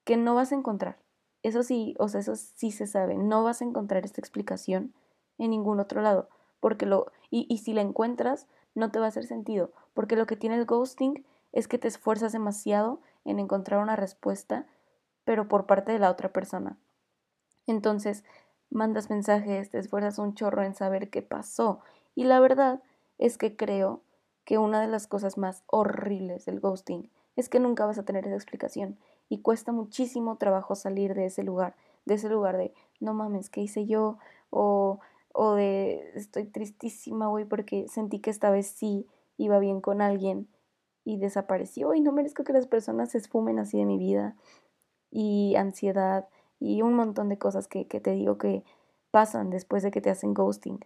que 0.04 0.16
no 0.16 0.34
vas 0.34 0.52
a 0.52 0.56
encontrar. 0.56 0.98
Eso 1.42 1.62
sí, 1.62 1.94
o 1.98 2.08
sea, 2.08 2.20
eso 2.20 2.36
sí 2.36 2.70
se 2.70 2.86
sabe, 2.86 3.16
no 3.16 3.42
vas 3.42 3.60
a 3.60 3.64
encontrar 3.64 4.04
esta 4.04 4.20
explicación 4.20 4.94
en 5.38 5.50
ningún 5.50 5.80
otro 5.80 6.02
lado, 6.02 6.28
porque 6.62 6.86
lo, 6.86 7.10
y, 7.28 7.44
y 7.48 7.58
si 7.58 7.72
la 7.72 7.80
encuentras, 7.80 8.46
no 8.76 8.92
te 8.92 9.00
va 9.00 9.06
a 9.06 9.08
hacer 9.08 9.26
sentido, 9.26 9.72
porque 9.94 10.14
lo 10.14 10.26
que 10.26 10.36
tiene 10.36 10.54
el 10.54 10.64
ghosting 10.64 11.26
es 11.50 11.66
que 11.66 11.76
te 11.76 11.88
esfuerzas 11.88 12.30
demasiado 12.30 13.00
en 13.24 13.40
encontrar 13.40 13.82
una 13.82 13.96
respuesta, 13.96 14.64
pero 15.24 15.48
por 15.48 15.66
parte 15.66 15.90
de 15.90 15.98
la 15.98 16.08
otra 16.08 16.32
persona. 16.32 16.78
Entonces, 17.66 18.22
mandas 18.70 19.10
mensajes, 19.10 19.70
te 19.70 19.80
esfuerzas 19.80 20.20
un 20.20 20.34
chorro 20.34 20.62
en 20.62 20.76
saber 20.76 21.10
qué 21.10 21.20
pasó, 21.20 21.80
y 22.14 22.24
la 22.24 22.38
verdad 22.38 22.80
es 23.18 23.38
que 23.38 23.56
creo 23.56 24.00
que 24.44 24.58
una 24.58 24.80
de 24.80 24.86
las 24.86 25.08
cosas 25.08 25.38
más 25.38 25.64
horribles 25.66 26.44
del 26.44 26.60
ghosting 26.60 27.10
es 27.34 27.48
que 27.48 27.58
nunca 27.58 27.86
vas 27.86 27.98
a 27.98 28.04
tener 28.04 28.24
esa 28.24 28.36
explicación 28.36 28.98
y 29.28 29.38
cuesta 29.38 29.72
muchísimo 29.72 30.36
trabajo 30.36 30.76
salir 30.76 31.14
de 31.14 31.26
ese 31.26 31.42
lugar, 31.42 31.74
de 32.04 32.14
ese 32.14 32.28
lugar 32.28 32.56
de 32.56 32.72
no 33.00 33.14
mames, 33.14 33.50
¿qué 33.50 33.62
hice 33.62 33.86
yo? 33.86 34.18
O, 34.50 35.00
o 35.34 35.54
de 35.54 36.12
estoy 36.14 36.44
tristísima, 36.44 37.28
güey, 37.28 37.44
porque 37.44 37.86
sentí 37.88 38.20
que 38.20 38.30
esta 38.30 38.50
vez 38.50 38.66
sí 38.66 39.06
iba 39.36 39.58
bien 39.58 39.80
con 39.80 40.00
alguien 40.00 40.48
y 41.04 41.18
desapareció 41.18 41.94
y 41.94 42.00
no 42.00 42.12
merezco 42.12 42.44
que 42.44 42.52
las 42.52 42.66
personas 42.66 43.10
se 43.10 43.18
esfumen 43.18 43.58
así 43.58 43.78
de 43.78 43.84
mi 43.84 43.98
vida 43.98 44.36
y 45.10 45.56
ansiedad 45.56 46.28
y 46.60 46.82
un 46.82 46.94
montón 46.94 47.28
de 47.28 47.38
cosas 47.38 47.66
que, 47.66 47.86
que 47.86 48.00
te 48.00 48.12
digo 48.12 48.38
que 48.38 48.64
pasan 49.10 49.50
después 49.50 49.82
de 49.82 49.90
que 49.90 50.00
te 50.00 50.10
hacen 50.10 50.32
ghosting. 50.34 50.80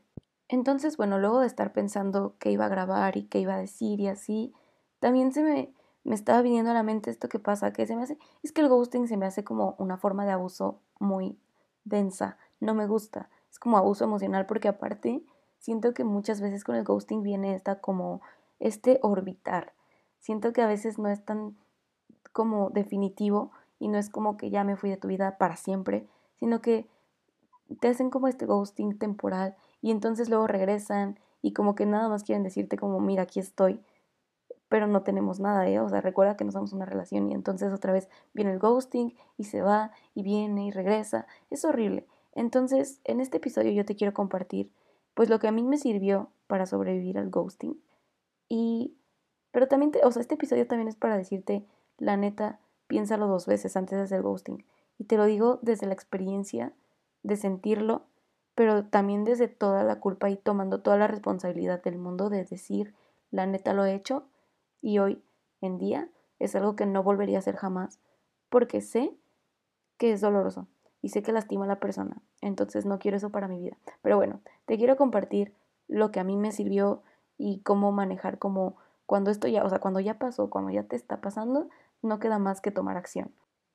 Entonces, 0.49 0.97
bueno, 0.97 1.19
luego 1.19 1.41
de 1.41 1.47
estar 1.47 1.73
pensando 1.73 2.37
qué 2.38 2.50
iba 2.50 2.67
a 2.67 2.71
grabar 2.71 3.17
y 3.17 3.25
qué 3.25 3.41
iba 3.41 3.55
a 3.55 3.59
decir 3.59 4.00
y 4.00 4.09
así, 4.09 4.55
también 5.00 5.33
se 5.33 5.43
me, 5.43 5.75
me 6.05 6.15
estaba 6.15 6.41
viniendo 6.41 6.71
a 6.71 6.75
la 6.75 6.83
mente 6.83 7.11
esto 7.11 7.29
que 7.29 7.38
pasa, 7.38 7.73
que 7.73 7.87
se 7.87 7.97
me 7.97 8.05
hace, 8.05 8.17
es 8.43 8.53
que 8.53 8.61
el 8.61 8.69
ghosting 8.69 9.09
se 9.09 9.17
me 9.17 9.26
hace 9.26 9.45
como 9.45 9.75
una 9.79 9.99
forma 9.99 10.25
de 10.25 10.33
abuso 10.33 10.81
muy 10.99 11.38
densa, 11.85 12.38
no 12.61 12.75
me 12.75 12.87
gusta, 12.87 13.29
es 13.57 13.59
como 13.59 13.79
abuso 13.79 14.05
emocional 14.05 14.45
porque 14.45 14.69
aparte 14.69 15.23
siento 15.59 15.95
que 15.95 16.05
muchas 16.05 16.43
veces 16.43 16.63
con 16.63 16.75
el 16.75 16.85
ghosting 16.85 17.23
viene 17.23 17.55
esta 17.55 17.81
como 17.81 18.21
este 18.59 18.99
orbitar, 19.01 19.73
siento 20.19 20.53
que 20.53 20.61
a 20.61 20.67
veces 20.67 20.99
no 20.99 21.09
es 21.09 21.25
tan 21.25 21.57
como 22.35 22.69
definitivo 22.69 23.53
y 23.79 23.89
no 23.89 23.97
es 23.97 24.11
como 24.11 24.37
que 24.37 24.51
ya 24.51 24.63
me 24.63 24.77
fui 24.77 24.91
de 24.91 24.99
tu 24.99 25.09
vida 25.09 25.39
para 25.39 25.57
siempre, 25.57 26.07
sino 26.39 26.61
que 26.61 26.87
te 27.81 27.89
hacen 27.89 28.11
como 28.11 28.29
este 28.29 28.45
ghosting 28.45 28.99
temporal 28.99 29.57
y 29.81 29.91
entonces 29.91 30.29
luego 30.29 30.47
regresan 30.47 31.19
y 31.41 31.55
como 31.55 31.75
que 31.75 31.87
nada 31.87 32.11
más 32.11 32.25
quieren 32.25 32.43
decirte 32.43 32.77
como 32.77 33.01
mira 33.01 33.23
aquí 33.23 33.41
estoy 33.41 33.81
pero 34.69 34.87
no 34.87 35.03
tenemos 35.03 35.41
nada, 35.41 35.67
¿eh? 35.69 35.79
O 35.81 35.89
sea, 35.89 36.01
recuerda 36.01 36.37
que 36.37 36.45
no 36.45 36.51
somos 36.51 36.73
una 36.73 36.85
relación 36.85 37.31
y 37.31 37.35
entonces 37.35 37.73
otra 37.73 37.93
vez 37.93 38.09
viene 38.35 38.53
el 38.53 38.59
ghosting 38.59 39.15
y 39.39 39.45
se 39.45 39.63
va 39.63 39.93
y 40.13 40.25
viene 40.25 40.67
y 40.67 40.71
regresa. 40.73 41.27
Es 41.51 41.65
horrible. 41.65 42.07
Entonces, 42.37 43.00
en 43.02 43.19
este 43.19 43.38
episodio 43.38 43.73
yo 43.73 43.85
te 43.85 43.97
quiero 43.97 44.14
compartir 44.14 44.71
pues 45.14 45.28
lo 45.28 45.40
que 45.40 45.49
a 45.49 45.52
mí 45.52 45.62
me 45.64 45.78
sirvió 45.78 46.31
para 46.47 46.66
sobrevivir 46.66 47.19
al 47.19 47.31
ghosting 47.31 47.81
y 48.49 48.95
pero 49.57 49.69
también, 49.69 49.90
te, 49.90 50.05
o 50.05 50.12
sea, 50.12 50.21
este 50.21 50.35
episodio 50.35 50.66
también 50.66 50.87
es 50.87 50.97
para 50.97 51.16
decirte, 51.16 51.64
la 51.97 52.19
neta, 52.19 52.61
piénsalo 52.88 53.26
dos 53.26 53.47
veces 53.47 53.75
antes 53.75 53.97
de 53.97 54.05
hacer 54.05 54.21
ghosting. 54.21 54.66
Y 54.99 55.05
te 55.05 55.16
lo 55.16 55.25
digo 55.25 55.61
desde 55.62 55.87
la 55.87 55.95
experiencia 55.95 56.75
de 57.23 57.37
sentirlo, 57.37 58.02
pero 58.55 58.85
también 58.85 59.25
desde 59.25 59.49
toda 59.49 59.83
la 59.83 59.99
culpa 59.99 60.28
y 60.28 60.37
tomando 60.37 60.83
toda 60.83 60.99
la 60.99 61.07
responsabilidad 61.07 61.83
del 61.83 61.97
mundo 61.97 62.28
de 62.28 62.45
decir, 62.45 62.95
la 63.31 63.47
neta 63.47 63.73
lo 63.73 63.87
he 63.87 63.95
hecho 63.95 64.26
y 64.83 64.99
hoy 64.99 65.23
en 65.62 65.78
día 65.78 66.11
es 66.38 66.55
algo 66.55 66.76
que 66.76 66.85
no 66.85 67.02
volvería 67.02 67.37
a 67.37 67.40
hacer 67.40 67.57
jamás, 67.57 67.99
porque 68.50 68.83
sé 68.83 69.16
que 69.97 70.12
es 70.12 70.21
doloroso 70.21 70.66
y 71.00 71.09
sé 71.09 71.23
que 71.23 71.33
lastima 71.33 71.64
a 71.64 71.69
la 71.69 71.81
persona. 71.81 72.21
Entonces 72.40 72.87
no 72.87 72.99
quiero 72.99 73.16
eso 73.16 73.31
para 73.31 73.49
mi 73.49 73.59
vida. 73.59 73.76
Pero 74.02 74.16
bueno, 74.16 74.40
te 74.66 74.76
quiero 74.76 74.97
compartir 74.97 75.55
lo 75.88 76.11
que 76.11 76.21
a 76.21 76.25
mí 76.25 76.37
me 76.37 76.52
sirvió 76.52 77.02
y 77.38 77.61
cómo 77.61 77.93
manejar 77.93 78.38
como 78.38 78.76
cuando 79.07 79.31
esto 79.31 79.47
ya, 79.47 79.64
o 79.64 79.69
sea, 79.69 79.78
cuando 79.78 80.00
ya 80.00 80.19
pasó, 80.19 80.50
cuando 80.50 80.71
ya 80.71 80.83
te 80.83 80.97
está 80.97 81.21
pasando, 81.21 81.69
no 82.02 82.19
queda 82.19 82.38
más 82.38 82.61
que 82.61 82.71
tomar 82.71 82.97
acción. 82.97 83.33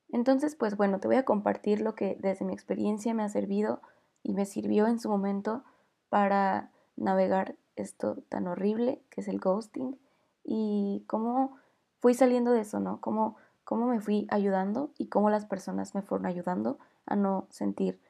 Entonces, 0.09 0.55
pues 0.55 0.75
bueno, 0.75 0.99
te 0.99 1.07
voy 1.07 1.15
a 1.15 1.25
compartir 1.25 1.81
lo 1.81 1.95
que 1.95 2.17
desde 2.19 2.43
mi 2.43 2.53
experiencia 2.53 3.13
me 3.13 3.23
ha 3.23 3.29
servido 3.29 3.81
y 4.23 4.33
me 4.33 4.45
sirvió 4.45 4.87
en 4.87 4.99
su 4.99 5.09
momento 5.09 5.63
para 6.09 6.71
navegar 6.97 7.55
esto 7.77 8.17
tan 8.29 8.47
horrible 8.47 9.01
que 9.09 9.21
es 9.21 9.27
el 9.29 9.39
ghosting 9.39 9.97
y 10.43 11.05
cómo 11.07 11.57
fui 11.99 12.13
saliendo 12.13 12.51
de 12.51 12.61
eso, 12.61 12.79
¿no? 12.79 12.99
Cómo, 12.99 13.37
cómo 13.63 13.87
me 13.87 14.01
fui 14.01 14.27
ayudando 14.29 14.91
y 14.97 15.07
cómo 15.07 15.29
las 15.29 15.45
personas 15.45 15.95
me 15.95 16.01
fueron 16.01 16.25
ayudando 16.25 16.77
a 17.05 17.15
no 17.15 17.47
sentir 17.49 18.01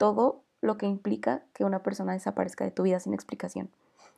todo 0.00 0.44
lo 0.62 0.78
que 0.78 0.86
implica 0.86 1.44
que 1.52 1.62
una 1.62 1.82
persona 1.82 2.14
desaparezca 2.14 2.64
de 2.64 2.70
tu 2.70 2.84
vida 2.84 2.98
sin 3.00 3.12
explicación. 3.12 3.70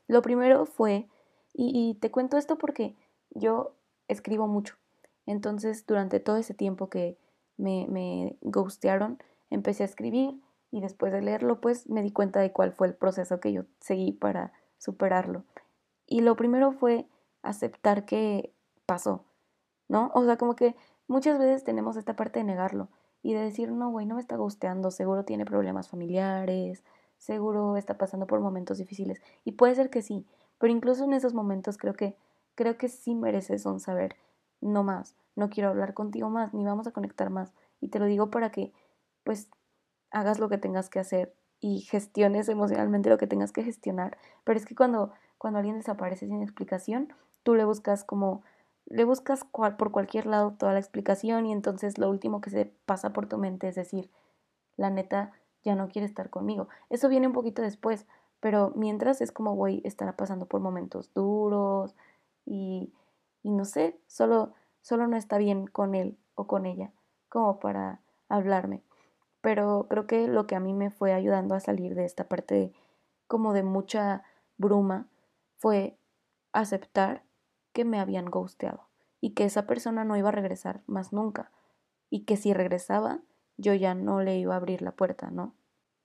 Lo 0.07 0.23
primero 0.23 0.65
fue 0.65 1.09
y, 1.53 1.99
te 2.01 2.13
cuento 2.13 2.39
esto 2.39 2.57
porque 2.57 2.95
yo 3.31 3.75
escribo 4.07 4.47
mucho. 4.47 4.77
Entonces, 5.27 5.85
durante 5.85 6.21
todo 6.21 6.37
ese 6.37 6.55
tiempo 6.55 6.89
que 6.89 7.19
me, 7.57 7.89
me 7.89 8.37
ghostearon, 8.43 9.19
empecé 9.51 9.83
a 9.83 9.87
escribir 9.87 10.41
y 10.71 10.81
después 10.81 11.13
de 11.13 11.21
leerlo, 11.21 11.61
pues 11.61 11.91
me 11.91 12.01
di 12.01 12.13
cuenta 12.13 12.39
de 12.39 12.53
cuál 12.53 12.73
fue 12.73 12.87
el 12.87 12.95
proceso 12.95 13.41
que 13.41 13.53
yo 13.53 13.65
seguí 13.81 14.13
para 14.13 14.53
superarlo. 14.79 15.45
Y 16.07 16.21
lo 16.21 16.37
primero 16.37 16.71
fue 16.71 17.09
aceptar 17.43 18.05
que 18.05 18.55
pasó, 18.87 19.25
¿no? 19.89 20.13
O 20.15 20.25
sea, 20.25 20.39
como 20.39 20.55
que 20.55 20.77
muchas 21.09 21.41
veces 21.41 21.65
tenemos 21.65 21.97
esta 21.97 22.15
parte 22.15 22.39
de 22.39 22.45
negarlo 22.45 22.89
y 23.23 23.35
de 23.35 23.41
decir, 23.41 23.71
no, 23.71 23.91
güey, 23.91 24.07
no 24.07 24.17
me 24.17 24.21
está 24.21 24.37
gusteando, 24.37 24.91
seguro 24.91 25.25
tiene 25.25 25.45
problemas 25.45 25.89
familiares, 25.89 26.85
seguro 27.19 27.77
está 27.77 27.97
pasando 27.97 28.27
por 28.27 28.41
momentos 28.41 28.79
difíciles. 28.79 29.21
Y 29.45 29.53
puede 29.53 29.75
ser 29.75 29.91
que 29.91 30.03
sí, 30.03 30.27
pero 30.59 30.73
incluso 30.73 31.05
en 31.05 31.13
esos 31.13 31.35
momentos 31.35 31.79
creo 31.79 31.95
que, 31.95 32.17
creo 32.55 32.77
que 32.77 32.89
sí 32.89 33.15
mereces 33.15 33.65
un 33.65 33.81
saber, 33.81 34.17
no 34.61 34.83
más, 34.83 35.15
no 35.37 35.51
quiero 35.51 35.69
hablar 35.69 35.95
contigo 35.95 36.31
más, 36.31 36.53
ni 36.53 36.65
vamos 36.65 36.87
a 36.87 36.93
conectar 36.93 37.31
más. 37.31 37.53
Y 37.81 37.89
te 37.89 37.99
lo 37.99 38.07
digo 38.07 38.31
para 38.31 38.51
que, 38.51 38.73
pues, 39.25 39.49
hagas 40.11 40.39
lo 40.39 40.49
que 40.49 40.59
tengas 40.59 40.91
que 40.91 40.99
hacer 40.99 41.35
y 41.61 41.81
gestiones 41.83 42.49
emocionalmente 42.49 43.09
lo 43.09 43.19
que 43.19 43.27
tengas 43.27 43.53
que 43.53 43.63
gestionar. 43.63 44.19
Pero 44.45 44.59
es 44.59 44.67
que 44.67 44.75
cuando, 44.75 45.13
cuando 45.39 45.59
alguien 45.59 45.77
desaparece 45.77 46.27
sin 46.27 46.43
explicación, 46.43 47.13
tú 47.43 47.55
le 47.55 47.65
buscas 47.65 48.05
como, 48.05 48.43
le 48.93 49.05
buscas 49.05 49.43
cual, 49.43 49.77
por 49.79 49.91
cualquier 49.91 50.27
lado 50.27 50.53
toda 50.53 50.75
la 50.75 50.79
explicación 50.79 51.47
y 51.47 51.53
entonces 51.53 51.97
lo 51.97 52.11
último 52.11 52.43
que 52.43 52.51
se 52.51 52.67
pasa 52.85 53.15
por 53.15 53.27
tu 53.27 53.39
mente 53.39 53.67
es 53.67 53.75
decir, 53.75 54.11
la 54.77 54.91
neta 54.91 55.33
ya 55.65 55.75
no 55.75 55.89
quiere 55.89 56.07
estar 56.07 56.29
conmigo. 56.29 56.69
Eso 56.91 57.09
viene 57.09 57.27
un 57.27 57.33
poquito 57.33 57.63
después, 57.63 58.07
pero 58.41 58.73
mientras 58.77 59.23
es 59.23 59.33
como, 59.33 59.55
güey, 59.55 59.81
estará 59.85 60.15
pasando 60.15 60.45
por 60.45 60.61
momentos 60.61 61.15
duros 61.15 61.97
y, 62.45 62.93
y 63.43 63.51
no 63.51 63.65
sé, 63.65 63.99
solo, 64.07 64.53
solo 64.83 65.07
no 65.07 65.17
está 65.17 65.39
bien 65.39 65.67
con 65.67 65.95
él 65.95 66.19
o 66.35 66.47
con 66.47 66.67
ella 66.67 66.93
como 67.31 67.61
para 67.61 68.03
hablarme. 68.29 68.83
Pero 69.41 69.87
creo 69.89 70.07
que 70.07 70.29
lo 70.29 70.47
que 70.47 70.55
a 70.55 70.61
mí 70.61 70.75
me 70.75 70.91
fue 70.91 71.15
ayudando 71.15 71.55
a 71.55 71.61
salir 71.61 71.95
de 71.95 72.05
esta 72.05 72.29
parte 72.29 72.75
como 73.27 73.55
de 73.55 73.63
mucha 73.63 74.23
bruma 74.59 75.09
fue 75.57 75.97
aceptar 76.53 77.25
que 77.73 77.85
me 77.85 78.01
habían 78.01 78.27
ghosteado 78.27 78.89
y 79.21 79.31
que 79.31 79.45
esa 79.45 79.67
persona 79.67 80.05
no 80.05 80.17
iba 80.17 80.29
a 80.29 80.33
regresar 80.33 80.83
más 80.87 81.13
nunca 81.13 81.51
y 82.11 82.25
que 82.25 82.37
si 82.37 82.53
regresaba 82.53 83.21
yo 83.57 83.75
ya 83.75 83.95
no 83.95 84.21
le 84.21 84.39
iba 84.39 84.55
a 84.55 84.59
abrir 84.59 84.83
la 84.83 84.93
puerta, 84.93 85.31
¿no? 85.31 85.55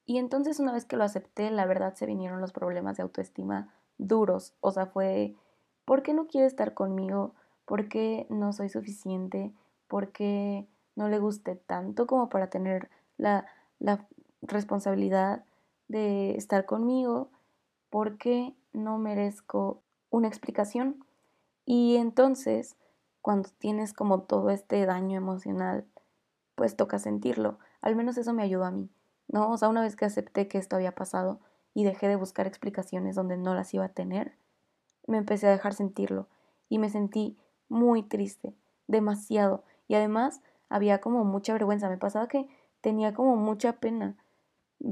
Y 0.05 0.19
entonces 0.19 0.59
una 0.59 0.71
vez 0.71 0.85
que 0.85 0.95
lo 0.95 1.03
acepté, 1.03 1.51
la 1.51 1.65
verdad 1.65 1.95
se 1.95 2.05
vinieron 2.05 2.39
los 2.39 2.53
problemas 2.53 2.95
de 2.95 3.03
autoestima 3.03 3.73
duros. 3.97 4.53
O 4.61 4.71
sea, 4.71 4.85
fue, 4.85 5.35
¿por 5.83 6.01
qué 6.01 6.13
no 6.13 6.27
quiere 6.27 6.47
estar 6.47 6.73
conmigo? 6.73 7.35
¿Por 7.65 7.89
qué 7.89 8.25
no 8.29 8.53
soy 8.53 8.69
suficiente? 8.69 9.53
¿Por 9.87 10.11
qué 10.13 10.65
no 10.95 11.09
le 11.09 11.19
guste 11.19 11.55
tanto 11.55 12.07
como 12.07 12.29
para 12.29 12.49
tener 12.49 12.89
la, 13.17 13.45
la 13.79 14.07
responsabilidad 14.41 15.43
de 15.89 16.35
estar 16.35 16.65
conmigo? 16.65 17.29
¿Por 17.89 18.17
qué 18.17 18.55
no 18.71 18.97
merezco 18.97 19.81
una 20.09 20.29
explicación? 20.29 21.03
Y 21.67 21.97
entonces, 21.97 22.77
cuando 23.21 23.49
tienes 23.59 23.93
como 23.93 24.21
todo 24.21 24.49
este 24.49 24.83
daño 24.85 25.17
emocional, 25.17 25.85
pues 26.55 26.77
toca 26.77 26.97
sentirlo. 26.97 27.59
Al 27.81 27.95
menos 27.95 28.17
eso 28.17 28.33
me 28.33 28.41
ayudó 28.41 28.63
a 28.63 28.71
mí. 28.71 28.89
¿no? 29.27 29.51
O 29.51 29.57
sea, 29.57 29.67
una 29.67 29.81
vez 29.81 29.97
que 29.97 30.05
acepté 30.05 30.47
que 30.47 30.57
esto 30.57 30.77
había 30.77 30.95
pasado 30.95 31.41
y 31.73 31.83
dejé 31.83 32.07
de 32.07 32.15
buscar 32.15 32.47
explicaciones 32.47 33.15
donde 33.15 33.37
no 33.37 33.53
las 33.53 33.73
iba 33.73 33.83
a 33.83 33.89
tener, 33.89 34.37
me 35.07 35.17
empecé 35.17 35.47
a 35.47 35.51
dejar 35.51 35.73
sentirlo 35.73 36.29
y 36.69 36.79
me 36.79 36.89
sentí 36.89 37.37
muy 37.67 38.01
triste, 38.01 38.55
demasiado. 38.87 39.65
Y 39.89 39.95
además 39.95 40.41
había 40.69 41.01
como 41.01 41.25
mucha 41.25 41.51
vergüenza, 41.51 41.89
me 41.89 41.97
pasaba 41.97 42.29
que 42.29 42.47
tenía 42.79 43.13
como 43.13 43.35
mucha 43.35 43.73
pena, 43.73 44.15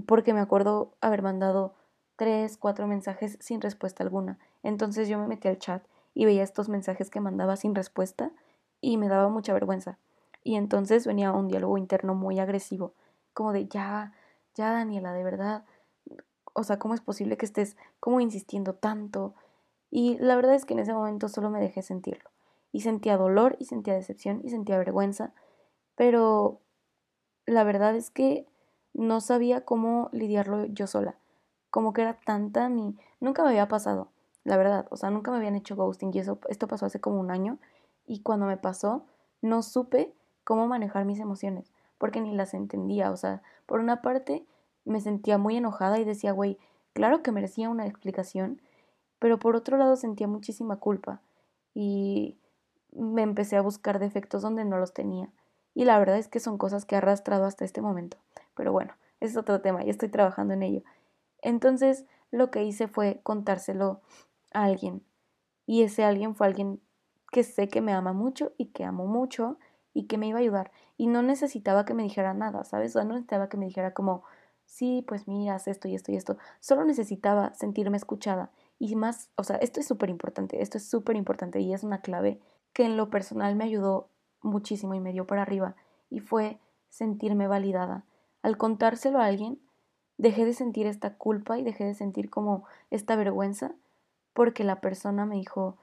porque 0.06 0.34
me 0.34 0.42
acuerdo 0.42 0.98
haber 1.00 1.22
mandado 1.22 1.74
tres, 2.18 2.58
cuatro 2.58 2.86
mensajes 2.86 3.38
sin 3.40 3.62
respuesta 3.62 4.04
alguna. 4.04 4.40
Entonces 4.62 5.08
yo 5.08 5.18
me 5.18 5.28
metí 5.28 5.48
al 5.48 5.58
chat 5.58 5.86
y 6.16 6.26
veía 6.26 6.42
estos 6.42 6.70
mensajes 6.70 7.12
que 7.12 7.20
mandaba 7.20 7.58
sin 7.58 7.76
respuesta 7.76 8.32
y 8.82 8.98
me 8.98 9.10
daba 9.10 9.30
mucha 9.30 9.54
vergüenza. 9.54 10.00
Y 10.44 10.56
entonces 10.56 11.06
venía 11.06 11.32
un 11.32 11.48
diálogo 11.48 11.78
interno 11.78 12.16
muy 12.16 12.40
agresivo, 12.40 12.94
como 13.34 13.52
de 13.52 13.68
ya, 13.68 14.14
ya 14.56 14.72
Daniela, 14.72 15.14
de 15.14 15.24
verdad, 15.24 15.66
o 16.54 16.64
sea, 16.64 16.80
¿cómo 16.80 16.94
es 16.94 17.02
posible 17.02 17.38
que 17.38 17.46
estés 17.46 17.76
como 18.00 18.22
insistiendo 18.22 18.74
tanto? 18.74 19.36
Y 19.92 20.18
la 20.20 20.36
verdad 20.36 20.56
es 20.56 20.66
que 20.66 20.74
en 20.74 20.80
ese 20.80 20.94
momento 20.94 21.28
solo 21.28 21.50
me 21.50 21.60
dejé 21.60 21.82
sentirlo. 21.82 22.32
Y 22.72 22.82
sentía 22.82 23.18
dolor 23.18 23.58
y 23.60 23.66
sentía 23.66 23.94
decepción 23.94 24.42
y 24.44 24.50
sentía 24.50 24.78
vergüenza, 24.78 25.34
pero 25.96 26.62
la 27.46 27.64
verdad 27.64 27.96
es 27.96 28.10
que 28.10 28.48
no 28.94 29.20
sabía 29.20 29.66
cómo 29.66 30.10
lidiarlo 30.14 30.66
yo 30.66 30.88
sola. 30.88 31.18
Como 31.70 31.92
que 31.92 32.02
era 32.02 32.14
tanta 32.26 32.70
mi... 32.70 32.96
Nunca 33.20 33.44
me 33.44 33.50
había 33.50 33.68
pasado, 33.68 34.10
la 34.46 34.56
verdad. 34.56 34.88
O 34.92 34.96
sea, 34.96 35.10
nunca 35.10 35.32
me 35.32 35.38
habían 35.38 35.56
hecho 35.56 35.76
ghosting 35.76 36.12
y 36.14 36.20
eso, 36.20 36.40
esto 36.48 36.68
pasó 36.68 36.86
hace 36.86 37.02
como 37.02 37.20
un 37.20 37.32
año. 37.32 37.60
Y 38.06 38.22
cuando 38.22 38.46
me 38.46 38.56
pasó, 38.56 39.06
no 39.42 39.62
supe 39.62 40.14
cómo 40.46 40.68
manejar 40.68 41.04
mis 41.04 41.20
emociones 41.20 41.74
porque 41.98 42.22
ni 42.22 42.34
las 42.34 42.54
entendía. 42.54 43.12
O 43.12 43.18
sea, 43.18 43.42
por 43.66 43.80
una 43.80 44.02
parte 44.02 44.46
me 44.86 45.02
sentía 45.02 45.38
muy 45.38 45.58
enojada 45.58 46.00
y 46.00 46.06
decía, 46.06 46.32
güey, 46.32 46.58
claro 46.94 47.24
que 47.24 47.32
merecía 47.32 47.70
una 47.70 47.88
explicación, 47.88 48.62
pero 49.20 49.40
por 49.40 49.56
otro 49.56 49.78
lado 49.78 49.96
sentía 49.96 50.28
muchísima 50.28 50.78
culpa 50.78 51.22
y 51.74 52.38
me 52.92 53.24
empecé 53.24 53.58
a 53.58 53.62
buscar 53.62 54.00
defectos 54.00 54.42
donde 54.42 54.66
no 54.66 54.78
los 54.78 54.94
tenía. 54.94 55.32
Y 55.74 55.86
la 55.86 56.00
verdad 56.00 56.18
es 56.18 56.28
que 56.28 56.40
son 56.40 56.58
cosas 56.58 56.86
que 56.86 56.96
he 56.96 56.98
arrastrado 57.00 57.46
hasta 57.46 57.66
este 57.66 57.82
momento. 57.82 58.18
Pero 58.56 58.72
bueno, 58.72 58.94
ese 59.20 59.32
es 59.32 59.38
otro 59.38 59.62
tema 59.62 59.84
y 59.84 59.90
estoy 59.90 60.10
trabajando 60.10 60.54
en 60.54 60.64
ello. 60.64 60.84
Entonces 61.42 62.06
lo 62.32 62.52
que 62.52 62.64
hice 62.64 62.88
fue 62.88 63.20
contárselo 63.24 64.02
alguien. 64.64 65.04
Y 65.66 65.84
ese 65.84 66.04
alguien 66.04 66.36
fue 66.36 66.48
alguien 66.48 66.82
que 67.32 67.44
sé 67.44 67.68
que 67.68 67.82
me 67.82 67.94
ama 67.94 68.14
mucho 68.14 68.54
y 68.58 68.68
que 68.68 68.84
amo 68.84 69.08
mucho 69.08 69.58
y 69.94 70.08
que 70.08 70.18
me 70.18 70.28
iba 70.28 70.40
a 70.40 70.42
ayudar. 70.42 70.72
Y 70.98 71.08
no 71.08 71.22
necesitaba 71.22 71.86
que 71.86 71.94
me 71.94 72.04
dijera 72.04 72.34
nada, 72.34 72.64
¿sabes? 72.64 72.96
No 72.96 73.04
necesitaba 73.04 73.50
que 73.50 73.58
me 73.58 73.66
dijera 73.66 73.94
como, 73.94 74.24
sí, 74.66 75.04
pues 75.08 75.28
mira, 75.28 75.56
esto 75.56 75.88
y 75.88 75.96
esto 75.96 76.12
y 76.12 76.16
esto. 76.16 76.38
Solo 76.60 76.86
necesitaba 76.86 77.54
sentirme 77.54 77.98
escuchada. 77.98 78.52
Y 78.78 78.96
más, 78.96 79.30
o 79.36 79.44
sea, 79.44 79.58
esto 79.58 79.80
es 79.80 79.88
súper 79.88 80.10
importante, 80.10 80.62
esto 80.62 80.78
es 80.78 80.88
súper 80.88 81.16
importante 81.16 81.60
y 81.62 81.74
es 81.74 81.84
una 81.84 82.02
clave 82.02 82.40
que 82.74 82.84
en 82.86 82.98
lo 82.98 83.10
personal 83.10 83.56
me 83.56 83.64
ayudó 83.64 84.10
muchísimo 84.42 84.94
y 84.94 85.00
me 85.00 85.14
dio 85.14 85.26
para 85.26 85.42
arriba. 85.42 85.76
Y 86.10 86.20
fue 86.20 86.60
sentirme 86.90 87.48
validada. 87.48 88.06
Al 88.42 88.58
contárselo 88.58 89.20
a 89.20 89.26
alguien, 89.26 89.60
dejé 90.18 90.46
de 90.46 90.54
sentir 90.54 90.88
esta 90.88 91.16
culpa 91.16 91.58
y 91.58 91.64
dejé 91.64 91.86
de 91.86 91.94
sentir 91.94 92.30
como 92.30 92.66
esta 92.92 93.16
vergüenza 93.16 93.76
porque 94.36 94.66
la 94.66 94.82
persona 94.82 95.26
me 95.26 95.36
dijo, 95.36 95.78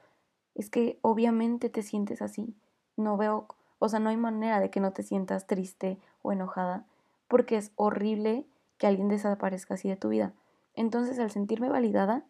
es 0.53 0.69
que 0.69 0.99
obviamente 1.01 1.69
te 1.69 1.81
sientes 1.81 2.21
así. 2.21 2.55
No 2.95 3.17
veo, 3.17 3.47
o 3.79 3.89
sea, 3.89 3.99
no 3.99 4.11
hay 4.11 4.15
manera 4.15 4.59
de 4.59 4.69
que 4.69 4.79
no 4.79 4.93
te 4.93 5.01
sientas 5.01 5.47
triste 5.47 5.97
o 6.21 6.31
enojada, 6.31 6.85
porque 7.27 7.57
es 7.57 7.71
horrible 7.75 8.45
que 8.77 8.85
alguien 8.85 9.09
desaparezca 9.09 9.73
así 9.73 9.89
de 9.89 9.95
tu 9.97 10.09
vida. 10.09 10.33
Entonces, 10.75 11.17
al 11.17 11.31
sentirme 11.31 11.67
validada, 11.67 12.25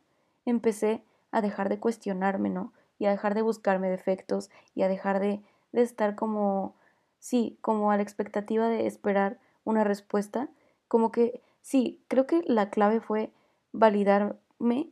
empecé 0.45 1.03
a 1.31 1.41
dejar 1.41 1.67
de 1.67 1.81
cuestionarme, 1.81 2.49
¿no? 2.49 2.71
Y 2.99 3.05
a 3.05 3.11
dejar 3.11 3.35
de 3.35 3.41
buscarme 3.41 3.89
defectos 3.89 4.49
y 4.73 4.83
a 4.83 4.87
dejar 4.87 5.19
de, 5.19 5.43
de 5.73 5.81
estar 5.81 6.15
como, 6.15 6.75
sí, 7.19 7.57
como 7.59 7.91
a 7.91 7.97
la 7.97 8.03
expectativa 8.03 8.69
de 8.69 8.87
esperar 8.87 9.39
una 9.65 9.83
respuesta. 9.83 10.47
Como 10.87 11.11
que, 11.11 11.41
sí, 11.59 12.01
creo 12.07 12.27
que 12.27 12.43
la 12.45 12.69
clave 12.69 13.01
fue 13.01 13.33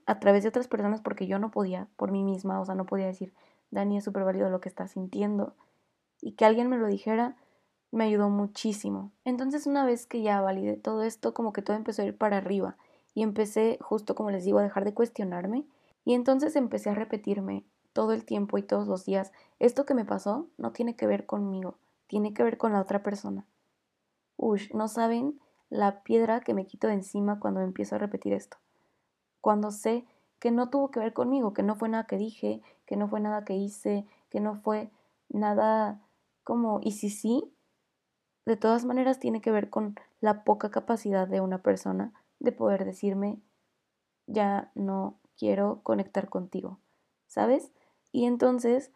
a 0.05 0.19
través 0.19 0.43
de 0.43 0.49
otras 0.49 0.67
personas 0.67 1.01
porque 1.01 1.27
yo 1.27 1.39
no 1.39 1.51
podía 1.51 1.87
por 1.95 2.11
mí 2.11 2.23
misma, 2.23 2.59
o 2.59 2.65
sea, 2.65 2.75
no 2.75 2.85
podía 2.85 3.07
decir, 3.07 3.33
Dani 3.69 3.97
es 3.97 4.03
súper 4.03 4.23
válido 4.23 4.49
lo 4.49 4.61
que 4.61 4.69
está 4.69 4.87
sintiendo. 4.87 5.55
Y 6.21 6.33
que 6.33 6.45
alguien 6.45 6.69
me 6.69 6.77
lo 6.77 6.87
dijera 6.87 7.35
me 7.91 8.05
ayudó 8.05 8.29
muchísimo. 8.29 9.11
Entonces 9.25 9.67
una 9.67 9.85
vez 9.85 10.07
que 10.07 10.21
ya 10.21 10.41
validé 10.41 10.77
todo 10.77 11.03
esto, 11.03 11.33
como 11.33 11.53
que 11.53 11.61
todo 11.61 11.75
empezó 11.75 12.01
a 12.01 12.05
ir 12.05 12.17
para 12.17 12.37
arriba 12.37 12.77
y 13.13 13.23
empecé, 13.23 13.77
justo 13.81 14.15
como 14.15 14.31
les 14.31 14.45
digo, 14.45 14.59
a 14.59 14.63
dejar 14.63 14.85
de 14.85 14.93
cuestionarme 14.93 15.65
y 16.05 16.13
entonces 16.13 16.55
empecé 16.55 16.89
a 16.89 16.95
repetirme 16.95 17.65
todo 17.93 18.13
el 18.13 18.23
tiempo 18.23 18.57
y 18.57 18.63
todos 18.63 18.87
los 18.87 19.05
días, 19.05 19.33
esto 19.59 19.85
que 19.85 19.93
me 19.93 20.05
pasó 20.05 20.47
no 20.57 20.71
tiene 20.71 20.95
que 20.95 21.07
ver 21.07 21.25
conmigo, 21.25 21.77
tiene 22.07 22.33
que 22.33 22.43
ver 22.43 22.57
con 22.57 22.71
la 22.71 22.81
otra 22.81 23.03
persona. 23.03 23.45
Uy, 24.37 24.69
no 24.73 24.87
saben 24.87 25.39
la 25.69 26.03
piedra 26.03 26.39
que 26.39 26.53
me 26.53 26.65
quito 26.65 26.87
de 26.87 26.93
encima 26.93 27.39
cuando 27.39 27.59
empiezo 27.61 27.95
a 27.95 27.99
repetir 27.99 28.33
esto. 28.33 28.57
Cuando 29.41 29.71
sé 29.71 30.05
que 30.39 30.51
no 30.51 30.69
tuvo 30.69 30.91
que 30.91 30.99
ver 30.99 31.13
conmigo, 31.13 31.53
que 31.53 31.63
no 31.63 31.75
fue 31.75 31.89
nada 31.89 32.07
que 32.07 32.17
dije, 32.17 32.61
que 32.85 32.95
no 32.95 33.07
fue 33.07 33.19
nada 33.19 33.45
que 33.45 33.55
hice, 33.55 34.07
que 34.29 34.39
no 34.39 34.55
fue 34.55 34.91
nada 35.29 36.01
como, 36.43 36.79
y 36.81 36.93
si 36.93 37.09
sí, 37.09 37.53
de 38.45 38.57
todas 38.57 38.85
maneras 38.85 39.19
tiene 39.19 39.41
que 39.41 39.51
ver 39.51 39.69
con 39.69 39.95
la 40.19 40.43
poca 40.43 40.71
capacidad 40.71 41.27
de 41.27 41.41
una 41.41 41.61
persona 41.61 42.13
de 42.39 42.51
poder 42.51 42.85
decirme, 42.85 43.39
ya 44.25 44.71
no 44.75 45.19
quiero 45.37 45.81
conectar 45.83 46.29
contigo, 46.29 46.79
¿sabes? 47.27 47.71
Y 48.11 48.25
entonces 48.25 48.91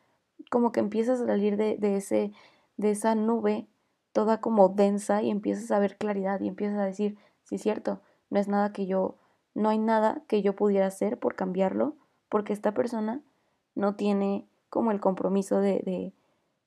como 0.49 0.71
que 0.71 0.79
empiezas 0.79 1.21
a 1.21 1.25
salir 1.25 1.57
de, 1.57 1.77
de, 1.77 1.97
ese, 1.97 2.31
de 2.77 2.91
esa 2.91 3.15
nube 3.15 3.67
toda 4.11 4.41
como 4.41 4.69
densa 4.69 5.21
y 5.21 5.29
empiezas 5.29 5.71
a 5.71 5.79
ver 5.79 5.97
claridad 5.97 6.39
y 6.39 6.47
empiezas 6.47 6.79
a 6.79 6.85
decir, 6.85 7.17
sí 7.43 7.55
es 7.55 7.61
cierto, 7.61 8.01
no 8.29 8.39
es 8.39 8.47
nada 8.47 8.71
que 8.73 8.85
yo, 8.85 9.17
no 9.55 9.69
hay 9.69 9.79
nada 9.79 10.21
que 10.27 10.41
yo 10.41 10.55
pudiera 10.55 10.85
hacer 10.85 11.17
por 11.17 11.35
cambiarlo, 11.35 11.95
porque 12.29 12.53
esta 12.53 12.73
persona 12.73 13.21
no 13.73 13.95
tiene 13.95 14.47
como 14.69 14.91
el 14.91 14.99
compromiso 14.99 15.59
de, 15.59 15.79
de, 15.79 16.13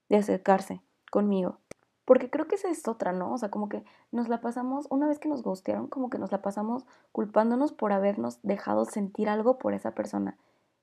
de 0.09 0.17
acercarse 0.17 0.81
conmigo. 1.11 1.59
Porque 2.05 2.31
creo 2.31 2.49
que 2.49 2.55
esa 2.55 2.71
es 2.71 2.89
otra, 2.89 3.13
¿no? 3.13 3.33
O 3.33 3.39
sea, 3.39 3.51
como 3.51 3.69
que 3.69 3.85
nos 4.13 4.29
la 4.29 4.41
pasamos, 4.41 4.87
una 4.89 5.07
vez 5.07 5.19
que 5.19 5.29
nos 5.29 5.43
gustearon, 5.43 5.89
como 5.89 6.09
que 6.09 6.19
nos 6.19 6.33
la 6.33 6.41
pasamos 6.41 6.87
culpándonos 7.13 7.73
por 7.73 7.93
habernos 7.93 8.41
dejado 8.43 8.87
sentir 8.87 9.29
algo 9.29 9.59
por 9.59 9.75
esa 9.75 9.91
persona. 9.91 10.39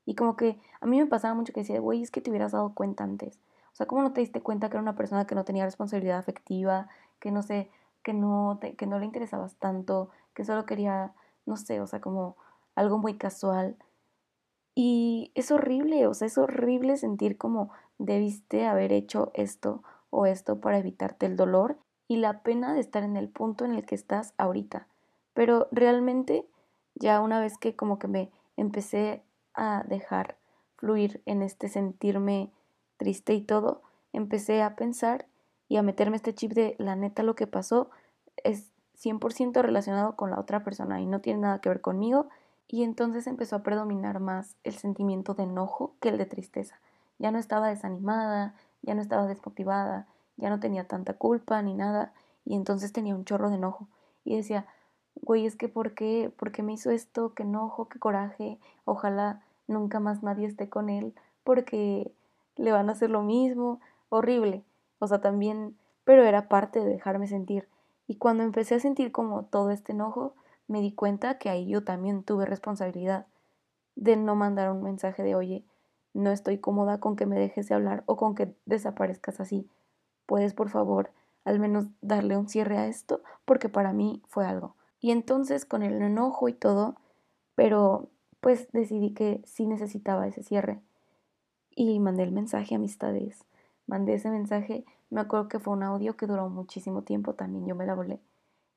Y 0.06 0.14
como 0.14 0.36
que 0.36 0.60
a 0.82 0.86
mí 0.86 1.00
me 1.00 1.08
pasaba 1.08 1.34
mucho 1.34 1.52
que 1.52 1.62
decía, 1.62 1.80
güey, 1.80 2.04
es 2.04 2.12
que 2.12 2.22
te 2.22 2.30
hubieras 2.30 2.52
dado 2.52 2.76
cuenta 2.76 3.04
antes. 3.04 3.40
O 3.74 3.76
sea, 3.76 3.88
¿cómo 3.88 4.04
no 4.04 4.14
te 4.14 4.22
diste 4.22 4.42
cuenta 4.42 4.70
que 4.70 4.76
era 4.78 4.84
una 4.84 4.96
persona 4.96 5.26
que 5.26 5.36
no 5.36 5.46
tenía 5.46 5.66
responsabilidad 5.66 6.20
afectiva, 6.20 6.88
que 7.20 7.32
no 7.32 7.42
sé, 7.42 7.72
que 8.04 8.14
no, 8.14 8.60
te, 8.62 8.76
que 8.76 8.86
no 8.86 9.00
le 9.00 9.06
interesabas 9.06 9.56
tanto, 9.56 10.12
que 10.36 10.46
solo 10.46 10.68
quería, 10.68 11.14
no 11.46 11.58
sé, 11.58 11.82
o 11.82 11.88
sea, 11.88 12.02
como 12.02 12.38
algo 12.76 12.98
muy 12.98 13.16
casual? 13.16 13.78
Y 14.76 15.32
es 15.36 15.52
horrible, 15.52 16.08
o 16.08 16.14
sea, 16.14 16.28
es 16.28 16.38
horrible 16.38 16.98
sentir 16.98 17.38
como 17.38 17.72
debiste 17.98 18.66
haber 18.66 18.92
hecho 18.92 19.32
esto 19.34 19.84
o 20.10 20.26
esto 20.26 20.60
para 20.60 20.78
evitarte 20.78 21.26
el 21.26 21.38
dolor 21.38 21.78
y 22.08 22.18
la 22.18 22.42
pena 22.42 22.74
de 22.74 22.82
estar 22.82 23.04
en 23.04 23.18
el 23.18 23.30
punto 23.30 23.66
en 23.66 23.72
el 23.72 23.86
que 23.86 23.96
estás 23.96 24.34
ahorita. 24.38 24.88
Pero 25.34 25.68
realmente 25.72 26.48
ya 26.96 27.22
una 27.22 27.40
vez 27.40 27.58
que 27.58 27.76
como 27.76 28.00
que 28.00 28.08
me 28.08 28.32
empecé 28.58 29.24
a 29.54 29.84
dejar 29.88 30.38
fluir 30.78 31.22
en 31.26 31.42
este 31.42 31.70
sentirme 31.70 32.52
triste 32.98 33.34
y 33.34 33.42
todo, 33.42 33.82
empecé 34.14 34.62
a 34.62 34.76
pensar 34.76 35.28
y 35.68 35.78
a 35.78 35.84
meterme 35.84 36.16
este 36.18 36.34
chip 36.34 36.54
de 36.54 36.76
la 36.78 36.96
neta 36.96 37.24
lo 37.24 37.36
que 37.36 37.48
pasó 37.48 37.90
es 38.44 38.72
100% 38.96 39.62
relacionado 39.62 40.16
con 40.16 40.32
la 40.32 40.40
otra 40.40 40.64
persona 40.64 41.02
y 41.02 41.06
no 41.06 41.22
tiene 41.22 41.42
nada 41.42 41.60
que 41.60 41.70
ver 41.70 41.82
conmigo 41.82 42.28
y 42.68 42.84
entonces 42.84 43.28
empezó 43.28 43.58
a 43.58 43.64
predominar 43.64 44.20
más 44.20 44.56
el 44.64 44.74
sentimiento 44.74 45.34
de 45.34 45.44
enojo 45.44 45.94
que 46.00 46.10
el 46.10 46.18
de 46.18 46.26
tristeza. 46.26 46.80
Ya 47.20 47.32
no 47.32 47.38
estaba 47.38 47.70
desanimada, 47.70 48.56
ya 48.82 48.96
no 48.96 49.02
estaba 49.02 49.28
desmotivada, 49.28 50.08
ya 50.38 50.50
no 50.50 50.60
tenía 50.60 50.88
tanta 50.88 51.14
culpa 51.14 51.62
ni 51.62 51.74
nada, 51.74 52.14
y 52.44 52.56
entonces 52.56 52.92
tenía 52.92 53.16
un 53.16 53.26
chorro 53.26 53.50
de 53.50 53.56
enojo. 53.56 53.88
Y 54.24 54.36
decía, 54.36 54.66
güey, 55.22 55.46
es 55.46 55.56
que 55.56 55.70
¿por 55.70 55.94
qué? 55.94 56.32
¿Por 56.36 56.52
qué 56.52 56.64
me 56.64 56.74
hizo 56.74 56.92
esto? 56.92 57.34
Qué 57.34 57.44
enojo, 57.44 57.88
qué 57.88 58.00
coraje. 58.00 58.60
Ojalá 58.86 59.42
nunca 59.68 60.00
más 60.00 60.24
nadie 60.24 60.48
esté 60.48 60.70
con 60.70 60.90
él 60.90 61.14
porque 61.44 62.12
le 62.56 62.72
van 62.72 62.90
a 62.90 62.94
hacer 62.94 63.10
lo 63.10 63.22
mismo. 63.22 63.80
Horrible. 64.10 64.64
O 65.00 65.08
sea, 65.08 65.22
también, 65.22 65.78
pero 66.04 66.24
era 66.24 66.48
parte 66.48 66.80
de 66.80 66.90
dejarme 66.90 67.28
sentir. 67.28 67.68
Y 68.08 68.16
cuando 68.16 68.44
empecé 68.44 68.76
a 68.76 68.80
sentir 68.80 69.12
como 69.12 69.46
todo 69.46 69.72
este 69.72 69.94
enojo, 69.94 70.36
me 70.68 70.82
di 70.82 70.94
cuenta 70.94 71.38
que 71.38 71.50
ahí 71.50 71.68
yo 71.68 71.84
también 71.84 72.24
tuve 72.24 72.46
responsabilidad 72.46 73.28
de 73.96 74.18
no 74.18 74.36
mandar 74.36 74.72
un 74.72 74.84
mensaje 74.84 75.24
de, 75.24 75.36
oye, 75.36 75.66
no 76.14 76.32
estoy 76.32 76.60
cómoda 76.60 77.00
con 77.00 77.16
que 77.16 77.26
me 77.26 77.38
dejes 77.38 77.68
de 77.68 77.76
hablar 77.76 78.04
o 78.06 78.16
con 78.16 78.36
que 78.36 78.56
desaparezcas 78.66 79.40
así. 79.40 79.70
¿Puedes, 80.26 80.54
por 80.54 80.70
favor, 80.70 81.12
al 81.44 81.60
menos 81.60 81.88
darle 82.02 82.38
un 82.38 82.48
cierre 82.48 82.78
a 82.78 82.88
esto? 82.88 83.22
Porque 83.46 83.70
para 83.70 83.94
mí 83.94 84.22
fue 84.28 84.46
algo. 84.46 84.76
Y 85.00 85.12
entonces, 85.12 85.66
con 85.66 85.84
el 85.84 86.02
enojo 86.02 86.48
y 86.50 86.54
todo, 86.54 86.96
pero 87.54 88.10
pues 88.40 88.72
decidí 88.72 89.14
que 89.14 89.42
sí 89.46 89.66
necesitaba 89.66 90.28
ese 90.28 90.44
cierre. 90.44 90.80
Y 91.70 92.00
mandé 92.00 92.24
el 92.24 92.32
mensaje 92.32 92.76
a 92.76 92.78
amistades. 92.78 93.46
Mandé 93.88 94.16
ese 94.16 94.30
mensaje, 94.30 94.86
me 95.10 95.22
acuerdo 95.22 95.48
que 95.48 95.60
fue 95.60 95.74
un 95.74 95.84
audio 95.84 96.18
que 96.18 96.28
duró 96.28 96.50
muchísimo 96.50 97.04
tiempo, 97.04 97.34
también 97.34 97.66
yo 97.66 97.76
me 97.76 97.86
la 97.86 97.94
volé. 97.94 98.20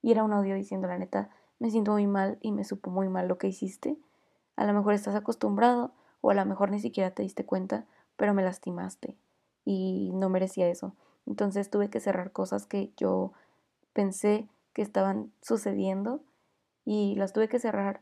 Y 0.03 0.12
era 0.12 0.25
un 0.25 0.33
audio 0.33 0.55
diciendo, 0.55 0.87
la 0.88 0.99
neta, 0.99 1.31
me 1.59 1.71
siento 1.71 1.92
muy 1.92 2.07
mal 2.07 2.38
y 2.40 2.53
me 2.53 2.64
supo 2.64 2.90
muy 2.90 3.09
mal 3.09 3.27
lo 3.27 3.38
que 3.38 3.49
hiciste. 3.49 3.97
A 4.57 4.64
lo 4.66 4.73
mejor 4.73 4.94
estás 4.94 5.14
acostumbrado 5.14 5.92
o 6.21 6.31
a 6.31 6.35
lo 6.35 6.44
mejor 6.44 6.71
ni 6.71 6.81
siquiera 6.81 7.11
te 7.11 7.23
diste 7.23 7.44
cuenta, 7.44 7.87
pero 8.16 8.35
me 8.35 8.42
lastimaste 8.42 9.16
y 9.64 10.12
no 10.14 10.29
merecía 10.29 10.68
eso. 10.68 10.94
Entonces 11.27 11.71
tuve 11.71 11.90
que 11.90 12.01
cerrar 12.01 12.33
cosas 12.33 12.66
que 12.66 12.92
yo 12.97 13.33
pensé 13.92 14.49
que 14.73 14.83
estaban 14.83 15.33
sucediendo 15.42 16.21
y 16.85 17.14
las 17.16 17.33
tuve 17.33 17.49
que 17.49 17.59
cerrar 17.59 18.01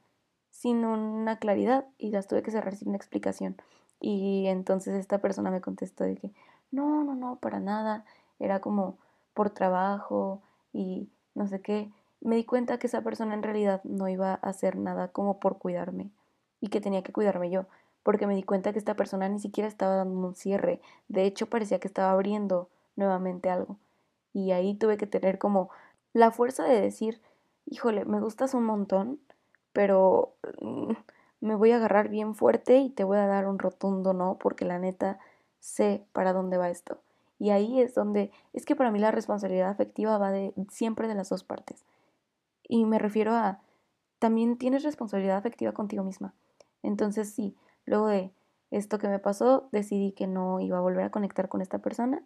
sin 0.50 0.84
una 0.84 1.38
claridad 1.38 1.86
y 1.98 2.10
las 2.10 2.28
tuve 2.28 2.42
que 2.42 2.50
cerrar 2.50 2.76
sin 2.76 2.88
una 2.88 2.96
explicación. 2.96 3.56
Y 4.00 4.46
entonces 4.46 4.94
esta 4.94 5.18
persona 5.18 5.50
me 5.50 5.60
contestó 5.60 6.04
de 6.04 6.16
que 6.16 6.32
no, 6.70 7.04
no, 7.04 7.14
no, 7.14 7.36
para 7.36 7.60
nada, 7.60 8.04
era 8.38 8.60
como 8.60 8.98
por 9.34 9.50
trabajo 9.50 10.42
y 10.72 11.08
no 11.34 11.46
sé 11.46 11.60
qué. 11.60 11.90
Me 12.20 12.36
di 12.36 12.44
cuenta 12.44 12.78
que 12.78 12.86
esa 12.86 13.02
persona 13.02 13.34
en 13.34 13.42
realidad 13.42 13.82
no 13.84 14.08
iba 14.08 14.32
a 14.32 14.34
hacer 14.36 14.76
nada 14.76 15.08
como 15.08 15.38
por 15.38 15.58
cuidarme 15.58 16.10
y 16.60 16.68
que 16.68 16.80
tenía 16.80 17.02
que 17.02 17.12
cuidarme 17.12 17.50
yo 17.50 17.66
porque 18.06 18.28
me 18.28 18.36
di 18.36 18.44
cuenta 18.44 18.72
que 18.72 18.78
esta 18.78 18.94
persona 18.94 19.28
ni 19.28 19.40
siquiera 19.40 19.66
estaba 19.66 19.96
dando 19.96 20.28
un 20.28 20.36
cierre, 20.36 20.80
de 21.08 21.24
hecho 21.24 21.48
parecía 21.48 21.80
que 21.80 21.88
estaba 21.88 22.12
abriendo 22.12 22.70
nuevamente 22.94 23.50
algo. 23.50 23.78
Y 24.32 24.52
ahí 24.52 24.76
tuve 24.76 24.96
que 24.96 25.08
tener 25.08 25.38
como 25.38 25.70
la 26.12 26.30
fuerza 26.30 26.62
de 26.62 26.80
decir, 26.80 27.20
híjole, 27.68 28.04
me 28.04 28.20
gustas 28.20 28.54
un 28.54 28.62
montón, 28.62 29.18
pero 29.72 30.36
mm, 30.60 30.92
me 31.40 31.56
voy 31.56 31.72
a 31.72 31.78
agarrar 31.78 32.08
bien 32.08 32.36
fuerte 32.36 32.78
y 32.78 32.90
te 32.90 33.02
voy 33.02 33.18
a 33.18 33.26
dar 33.26 33.48
un 33.48 33.58
rotundo 33.58 34.12
no, 34.12 34.38
porque 34.38 34.64
la 34.64 34.78
neta 34.78 35.18
sé 35.66 36.06
para 36.12 36.32
dónde 36.32 36.56
va 36.56 36.70
esto. 36.70 37.00
Y 37.38 37.50
ahí 37.50 37.80
es 37.80 37.94
donde, 37.94 38.30
es 38.52 38.64
que 38.64 38.76
para 38.76 38.90
mí 38.90 38.98
la 38.98 39.10
responsabilidad 39.10 39.68
afectiva 39.68 40.16
va 40.18 40.30
de 40.30 40.54
siempre 40.70 41.08
de 41.08 41.14
las 41.14 41.28
dos 41.28 41.44
partes. 41.44 41.84
Y 42.68 42.84
me 42.86 42.98
refiero 42.98 43.34
a, 43.34 43.60
también 44.18 44.56
tienes 44.56 44.82
responsabilidad 44.82 45.36
afectiva 45.36 45.72
contigo 45.72 46.02
misma. 46.02 46.34
Entonces 46.82 47.30
sí, 47.30 47.54
Luego 47.86 48.08
de 48.08 48.32
esto 48.70 48.98
que 48.98 49.08
me 49.08 49.20
pasó, 49.20 49.68
decidí 49.72 50.12
que 50.12 50.26
no 50.26 50.60
iba 50.60 50.76
a 50.76 50.80
volver 50.80 51.04
a 51.04 51.10
conectar 51.10 51.48
con 51.48 51.62
esta 51.62 51.78
persona 51.78 52.22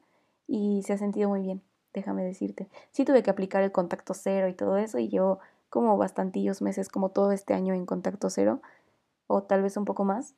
y 0.46 0.82
se 0.82 0.94
ha 0.94 0.98
sentido 0.98 1.28
muy 1.28 1.42
bien, 1.42 1.62
déjame 1.92 2.24
decirte. 2.24 2.68
Sí 2.92 3.04
tuve 3.04 3.22
que 3.22 3.30
aplicar 3.30 3.62
el 3.62 3.72
contacto 3.72 4.14
cero 4.14 4.48
y 4.48 4.54
todo 4.54 4.78
eso 4.78 4.98
y 4.98 5.08
yo 5.08 5.38
como 5.68 5.96
bastantillos 5.98 6.62
meses, 6.62 6.88
como 6.88 7.10
todo 7.10 7.30
este 7.30 7.54
año 7.54 7.74
en 7.74 7.86
contacto 7.86 8.30
cero, 8.30 8.60
o 9.28 9.42
tal 9.44 9.62
vez 9.62 9.76
un 9.76 9.84
poco 9.84 10.04
más, 10.04 10.34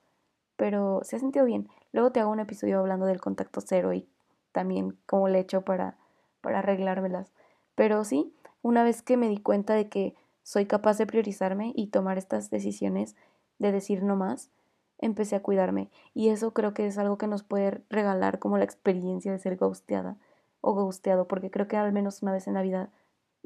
pero 0.62 1.00
se 1.02 1.16
ha 1.16 1.18
sentido 1.18 1.44
bien. 1.44 1.68
Luego 1.90 2.12
te 2.12 2.20
hago 2.20 2.30
un 2.30 2.38
episodio 2.38 2.78
hablando 2.78 3.04
del 3.04 3.20
contacto 3.20 3.60
cero 3.60 3.92
y 3.94 4.08
también 4.52 4.96
cómo 5.06 5.26
le 5.26 5.38
he 5.38 5.40
hecho 5.40 5.62
para, 5.62 5.96
para 6.40 6.60
arreglármelas. 6.60 7.32
Pero 7.74 8.04
sí, 8.04 8.32
una 8.62 8.84
vez 8.84 9.02
que 9.02 9.16
me 9.16 9.28
di 9.28 9.38
cuenta 9.38 9.74
de 9.74 9.88
que 9.88 10.14
soy 10.44 10.66
capaz 10.66 10.98
de 10.98 11.06
priorizarme 11.08 11.72
y 11.74 11.88
tomar 11.88 12.16
estas 12.16 12.48
decisiones 12.48 13.16
de 13.58 13.72
decir 13.72 14.04
no 14.04 14.14
más, 14.14 14.52
empecé 14.98 15.34
a 15.34 15.42
cuidarme. 15.42 15.90
Y 16.14 16.28
eso 16.28 16.52
creo 16.52 16.74
que 16.74 16.86
es 16.86 16.96
algo 16.96 17.18
que 17.18 17.26
nos 17.26 17.42
puede 17.42 17.82
regalar 17.90 18.38
como 18.38 18.56
la 18.56 18.62
experiencia 18.62 19.32
de 19.32 19.40
ser 19.40 19.56
ghosteada 19.56 20.16
o 20.60 20.74
ghosteado, 20.74 21.26
porque 21.26 21.50
creo 21.50 21.66
que 21.66 21.76
al 21.76 21.92
menos 21.92 22.22
una 22.22 22.30
vez 22.30 22.46
en 22.46 22.54
la 22.54 22.62
vida, 22.62 22.92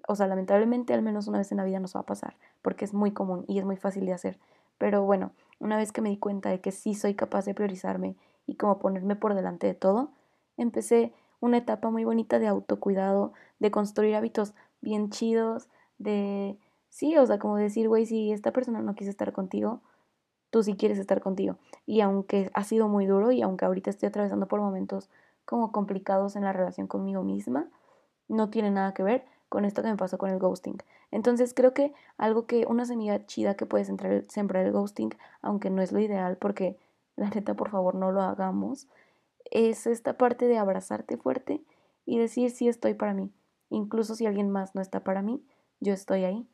o 0.07 0.16
sea, 0.16 0.26
lamentablemente 0.26 0.92
al 0.92 1.00
menos 1.00 1.29
una 1.29 1.38
vez 1.38 1.50
en 1.50 1.57
la 1.57 1.64
vida 1.64 1.81
nos 1.81 1.96
va 1.96 2.00
a 2.00 2.07
pasar, 2.07 2.37
porque 2.61 2.85
es 2.85 2.92
muy 2.92 3.12
común 3.12 3.46
y 3.48 3.59
es 3.59 3.64
muy 3.64 3.79
fácil 3.79 4.05
de 4.05 4.12
hacer. 4.12 4.38
Pero 4.78 5.04
bueno, 5.04 5.32
una 5.58 5.76
vez 5.76 5.92
que 5.92 6.00
me 6.00 6.10
di 6.10 6.18
cuenta 6.18 6.50
de 6.50 6.60
que 6.60 6.72
sí 6.72 6.94
soy 6.94 7.14
capaz 7.14 7.44
de 7.44 7.54
priorizarme 7.54 8.16
y 8.46 8.56
como 8.56 8.78
ponerme 8.78 9.16
por 9.16 9.34
delante 9.34 9.66
de 9.66 9.74
todo, 9.74 10.10
empecé 10.56 11.12
una 11.40 11.58
etapa 11.58 11.90
muy 11.90 12.04
bonita 12.04 12.38
de 12.38 12.46
autocuidado, 12.46 13.32
de 13.58 13.70
construir 13.70 14.14
hábitos 14.14 14.54
bien 14.80 15.10
chidos, 15.10 15.68
de 15.98 16.58
sí, 16.88 17.16
o 17.16 17.26
sea, 17.26 17.38
como 17.38 17.56
decir, 17.56 17.88
güey, 17.88 18.06
si 18.06 18.32
esta 18.32 18.52
persona 18.52 18.80
no 18.82 18.94
quiere 18.94 19.10
estar 19.10 19.32
contigo, 19.32 19.80
tú 20.50 20.62
sí 20.62 20.76
quieres 20.76 20.98
estar 20.98 21.20
contigo. 21.20 21.56
Y 21.86 22.00
aunque 22.00 22.50
ha 22.54 22.64
sido 22.64 22.88
muy 22.88 23.06
duro 23.06 23.32
y 23.32 23.42
aunque 23.42 23.64
ahorita 23.64 23.90
estoy 23.90 24.08
atravesando 24.08 24.46
por 24.46 24.60
momentos 24.60 25.10
como 25.44 25.72
complicados 25.72 26.36
en 26.36 26.44
la 26.44 26.52
relación 26.52 26.86
conmigo 26.86 27.22
misma, 27.22 27.68
no 28.28 28.50
tiene 28.50 28.70
nada 28.70 28.94
que 28.94 29.02
ver 29.02 29.24
con 29.48 29.64
esto 29.64 29.82
que 29.82 29.88
me 29.88 29.96
pasó 29.96 30.18
con 30.18 30.30
el 30.30 30.38
ghosting. 30.38 30.78
Entonces 31.11 31.54
creo 31.54 31.72
que 31.72 31.92
algo 32.18 32.46
que, 32.46 32.66
una 32.66 32.85
semilla 32.85 33.26
chida 33.26 33.54
que 33.54 33.66
puedes 33.66 33.88
entrar, 33.88 34.24
sembrar 34.28 34.66
el 34.66 34.72
ghosting, 34.72 35.11
aunque 35.42 35.70
no 35.70 35.82
es 35.82 35.92
lo 35.92 36.00
ideal, 36.00 36.37
porque 36.37 36.76
la 37.16 37.30
neta, 37.30 37.54
por 37.54 37.70
favor, 37.70 37.94
no 37.94 38.12
lo 38.12 38.22
hagamos, 38.22 38.88
es 39.50 39.87
esta 39.87 40.18
parte 40.18 40.48
de 40.48 40.59
abrazarte 40.59 41.16
fuerte 41.16 41.62
y 42.04 42.18
decir 42.18 42.50
sí 42.50 42.68
estoy 42.68 42.94
para 42.94 43.14
mí. 43.14 43.30
Incluso 43.70 44.14
si 44.14 44.26
alguien 44.26 44.50
más 44.50 44.74
no 44.74 44.80
está 44.80 45.00
para 45.00 45.22
mí, 45.22 45.42
yo 45.80 45.92
estoy 45.92 46.24
ahí. 46.24 46.46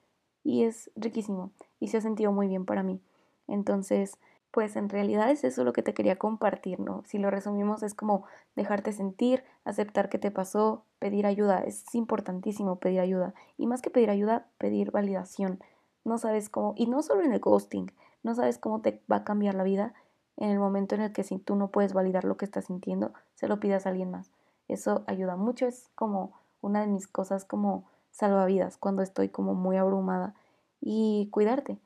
Y 0.45 0.65
es 0.65 0.91
riquísimo 0.97 1.53
y 1.79 1.89
se 1.89 1.99
ha 1.99 2.01
sentido 2.01 2.33
muy 2.33 2.49
bien 2.49 2.65
para 2.65 2.83
mí. 2.83 3.01
Entonces, 3.47 4.19
pues 4.53 4.77
en 4.77 4.91
realidad 4.91 5.31
es 5.31 5.45
eso 5.45 5.65
lo 5.65 5.73
que 5.73 5.83
te 5.83 5.95
quería 5.95 6.17
compartir, 6.17 6.79
¿no? 6.79 7.03
Si 7.07 7.19
lo 7.19 7.31
resumimos 7.31 7.83
es 7.83 7.95
como 7.95 8.25
dejarte 8.55 8.93
sentir, 8.93 9.45
aceptar 9.65 10.11
que 10.11 10.19
te 10.19 10.31
pasó, 10.31 10.85
pedir 10.99 11.27
ayuda. 11.27 11.61
Es 11.61 11.95
importantísimo 11.95 12.77
pedir 12.77 13.01
ayuda. 13.01 13.35
Y 13.57 13.67
más 13.67 13.81
que 13.81 13.89
pedir 13.89 14.11
ayuda, 14.11 14.47
pedir 14.59 14.91
validación. 14.91 15.59
No 16.05 16.19
sabes 16.19 16.51
cómo, 16.51 16.75
y 16.77 16.87
no 16.87 17.03
solo 17.03 17.23
en 17.23 17.33
el 17.33 17.41
ghosting, 17.41 17.91
no 18.23 18.35
sabes 18.35 18.59
cómo 18.59 18.83
te 18.83 19.03
va 19.11 19.17
a 19.17 19.25
cambiar 19.25 19.55
la 19.55 19.63
vida 19.63 19.95
en 20.37 20.51
el 20.51 20.59
momento 20.59 20.95
en 20.95 21.01
el 21.01 21.13
que 21.13 21.25
si 21.25 21.39
tú 21.39 21.57
no 21.57 21.69
puedes 21.69 21.95
validar 21.95 22.25
lo 22.25 22.37
que 22.37 22.45
estás 22.45 22.67
sintiendo, 22.67 23.13
se 23.35 23.49
lo 23.49 23.59
pidas 23.59 23.87
a 23.87 23.91
alguien 23.91 24.11
más. 24.11 24.31
Eso 24.69 25.03
ayuda 25.07 25.37
mucho, 25.37 25.67
es 25.67 25.89
como 25.95 26.33
una 26.61 26.83
de 26.83 26.89
mis 26.89 27.07
cosas 27.07 27.47
como 27.47 27.85
salvavidas 28.11 28.77
cuando 28.77 29.03
estoy 29.03 29.31
como 29.31 29.55
muy 29.55 29.79
abrumada. 29.79 30.35
Y 30.81 31.29
cuidarte, 31.31 31.79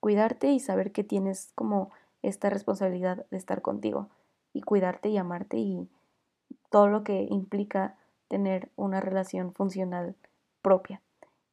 cuidarte 0.00 0.48
y 0.48 0.60
saber 0.60 0.92
que 0.92 1.04
tienes 1.04 1.52
como 1.54 1.90
esta 2.22 2.50
responsabilidad 2.50 3.26
de 3.30 3.36
estar 3.36 3.62
contigo 3.62 4.08
y 4.52 4.62
cuidarte 4.62 5.08
y 5.08 5.16
amarte 5.16 5.58
y 5.58 5.88
todo 6.70 6.88
lo 6.88 7.04
que 7.04 7.26
implica 7.30 7.96
tener 8.28 8.70
una 8.76 9.00
relación 9.00 9.52
funcional 9.52 10.16
propia, 10.62 11.00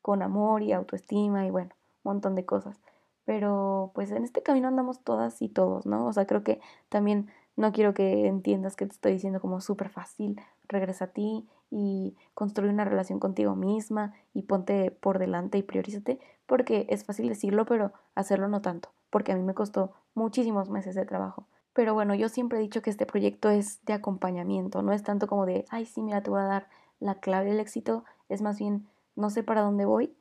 con 0.02 0.22
amor 0.22 0.64
y 0.64 0.72
autoestima 0.72 1.46
y 1.46 1.52
bueno, 1.52 1.72
un 2.04 2.14
montón 2.14 2.36
de 2.36 2.46
cosas. 2.46 2.80
Pero 3.26 3.92
pues 3.94 4.12
en 4.12 4.24
este 4.24 4.42
camino 4.42 4.68
andamos 4.68 5.00
todas 5.02 5.42
y 5.42 5.50
todos, 5.50 5.86
¿no? 5.86 6.08
O 6.08 6.14
sea, 6.14 6.26
creo 6.26 6.44
que 6.44 6.60
también 6.90 7.30
no 7.56 7.72
quiero 7.72 7.94
que 7.94 8.28
entiendas 8.28 8.76
que 8.76 8.86
te 8.86 8.94
estoy 8.94 9.14
diciendo 9.14 9.40
como 9.40 9.62
súper 9.62 9.90
fácil, 9.90 10.42
regresa 10.68 11.06
a 11.06 11.08
ti 11.10 11.48
y 11.76 12.16
construye 12.36 12.72
una 12.72 12.86
relación 12.86 13.20
contigo 13.20 13.56
misma 13.56 14.14
y 14.32 14.44
ponte 14.44 14.92
por 14.92 15.18
delante 15.18 15.58
y 15.58 15.64
priorízate, 15.64 16.20
porque 16.46 16.86
es 16.90 17.04
fácil 17.04 17.28
decirlo, 17.28 17.66
pero 17.66 17.94
hacerlo 18.14 18.48
no 18.48 18.62
tanto, 18.62 18.90
porque 19.10 19.32
a 19.32 19.36
mí 19.36 19.42
me 19.42 19.56
costó 19.56 19.92
muchísimos 20.14 20.70
meses 20.70 20.94
de 20.94 21.08
trabajo. 21.08 21.48
Pero 21.74 21.96
bueno, 21.96 22.14
yo 22.14 22.30
siempre 22.30 22.60
he 22.60 22.62
dicho 22.62 22.84
que 22.84 22.92
este 22.92 23.08
proyecto 23.08 23.50
es 23.50 23.84
de 23.86 23.94
acompañamiento, 23.94 24.84
no 24.84 24.94
es 24.94 25.02
tanto 25.02 25.26
como 25.26 25.48
de, 25.48 25.66
ay, 25.70 25.88
sí, 25.88 26.04
mira, 26.04 26.22
te 26.22 26.30
voy 26.30 26.42
a 26.42 26.44
dar 26.44 26.68
la 27.00 27.16
clave 27.16 27.50
del 27.50 27.60
éxito, 27.60 28.06
es 28.30 28.44
más 28.44 28.60
bien, 28.60 28.88
no 29.16 29.32
sé 29.32 29.42
para 29.42 29.62
dónde 29.62 29.86
voy, 29.86 30.16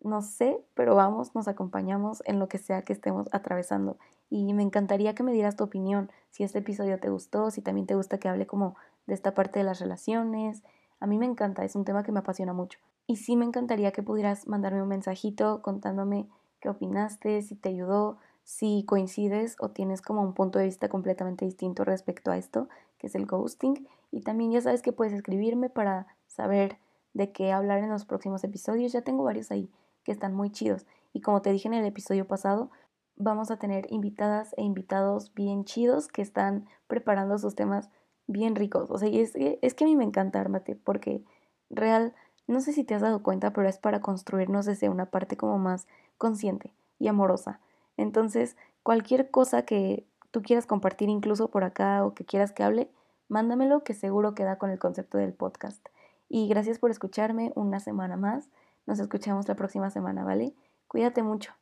no 0.00 0.20
sé, 0.20 0.64
pero 0.74 0.96
vamos, 0.96 1.36
nos 1.36 1.46
acompañamos 1.46 2.24
en 2.26 2.40
lo 2.40 2.48
que 2.48 2.58
sea 2.58 2.82
que 2.82 2.92
estemos 2.92 3.28
atravesando. 3.30 3.98
Y 4.30 4.52
me 4.52 4.64
encantaría 4.64 5.14
que 5.14 5.22
me 5.22 5.32
dieras 5.32 5.54
tu 5.54 5.62
opinión, 5.62 6.10
si 6.30 6.42
este 6.42 6.58
episodio 6.58 6.98
te 6.98 7.08
gustó, 7.08 7.52
si 7.52 7.62
también 7.62 7.86
te 7.86 7.94
gusta 7.94 8.18
que 8.18 8.28
hable 8.28 8.48
como 8.48 8.74
de 9.06 9.14
esta 9.14 9.34
parte 9.34 9.60
de 9.60 9.64
las 9.64 9.78
relaciones. 9.80 10.64
A 11.00 11.06
mí 11.06 11.18
me 11.18 11.26
encanta, 11.26 11.64
es 11.64 11.76
un 11.76 11.84
tema 11.84 12.02
que 12.02 12.12
me 12.12 12.20
apasiona 12.20 12.52
mucho. 12.52 12.78
Y 13.06 13.16
sí 13.16 13.36
me 13.36 13.44
encantaría 13.44 13.92
que 13.92 14.02
pudieras 14.02 14.46
mandarme 14.46 14.82
un 14.82 14.88
mensajito 14.88 15.62
contándome 15.62 16.28
qué 16.60 16.68
opinaste, 16.68 17.42
si 17.42 17.54
te 17.54 17.70
ayudó, 17.70 18.18
si 18.44 18.84
coincides 18.86 19.56
o 19.60 19.70
tienes 19.70 20.02
como 20.02 20.22
un 20.22 20.34
punto 20.34 20.58
de 20.58 20.64
vista 20.64 20.88
completamente 20.88 21.44
distinto 21.44 21.84
respecto 21.84 22.30
a 22.30 22.36
esto, 22.36 22.68
que 22.98 23.06
es 23.06 23.14
el 23.14 23.26
ghosting. 23.26 23.86
Y 24.10 24.22
también 24.22 24.50
ya 24.50 24.60
sabes 24.60 24.82
que 24.82 24.92
puedes 24.92 25.12
escribirme 25.12 25.70
para 25.70 26.06
saber 26.26 26.78
de 27.14 27.30
qué 27.32 27.52
hablar 27.52 27.78
en 27.78 27.90
los 27.90 28.04
próximos 28.04 28.42
episodios. 28.44 28.92
Ya 28.92 29.02
tengo 29.02 29.24
varios 29.24 29.50
ahí 29.50 29.70
que 30.02 30.12
están 30.12 30.34
muy 30.34 30.50
chidos. 30.50 30.86
Y 31.12 31.20
como 31.20 31.42
te 31.42 31.52
dije 31.52 31.68
en 31.68 31.74
el 31.74 31.84
episodio 31.84 32.26
pasado, 32.26 32.70
vamos 33.16 33.50
a 33.50 33.58
tener 33.58 33.86
invitadas 33.90 34.54
e 34.56 34.62
invitados 34.62 35.34
bien 35.34 35.64
chidos 35.64 36.08
que 36.08 36.22
están 36.22 36.66
preparando 36.86 37.38
sus 37.38 37.54
temas 37.54 37.90
bien 38.28 38.54
ricos. 38.54 38.90
O 38.90 38.98
sea, 38.98 39.08
y 39.08 39.20
es, 39.20 39.32
es 39.34 39.74
que 39.74 39.84
a 39.84 39.86
mí 39.88 39.96
me 39.96 40.04
encanta 40.04 40.40
Armate 40.40 40.76
porque 40.76 41.24
real, 41.70 42.14
no 42.46 42.60
sé 42.60 42.72
si 42.72 42.84
te 42.84 42.94
has 42.94 43.02
dado 43.02 43.22
cuenta, 43.22 43.52
pero 43.52 43.68
es 43.68 43.78
para 43.78 44.00
construirnos 44.00 44.66
desde 44.66 44.88
una 44.88 45.06
parte 45.06 45.36
como 45.36 45.58
más 45.58 45.88
consciente 46.16 46.72
y 47.00 47.08
amorosa. 47.08 47.60
Entonces, 47.96 48.56
cualquier 48.84 49.30
cosa 49.30 49.62
que 49.62 50.06
tú 50.30 50.42
quieras 50.42 50.66
compartir 50.66 51.08
incluso 51.08 51.48
por 51.50 51.64
acá 51.64 52.04
o 52.04 52.14
que 52.14 52.24
quieras 52.24 52.52
que 52.52 52.62
hable, 52.62 52.90
mándamelo 53.28 53.82
que 53.82 53.94
seguro 53.94 54.34
queda 54.34 54.56
con 54.56 54.70
el 54.70 54.78
concepto 54.78 55.18
del 55.18 55.32
podcast. 55.32 55.84
Y 56.28 56.48
gracias 56.48 56.78
por 56.78 56.90
escucharme 56.90 57.52
una 57.54 57.80
semana 57.80 58.16
más. 58.16 58.48
Nos 58.86 58.98
escuchamos 59.00 59.48
la 59.48 59.54
próxima 59.54 59.90
semana, 59.90 60.24
¿vale? 60.24 60.54
Cuídate 60.86 61.22
mucho. 61.22 61.57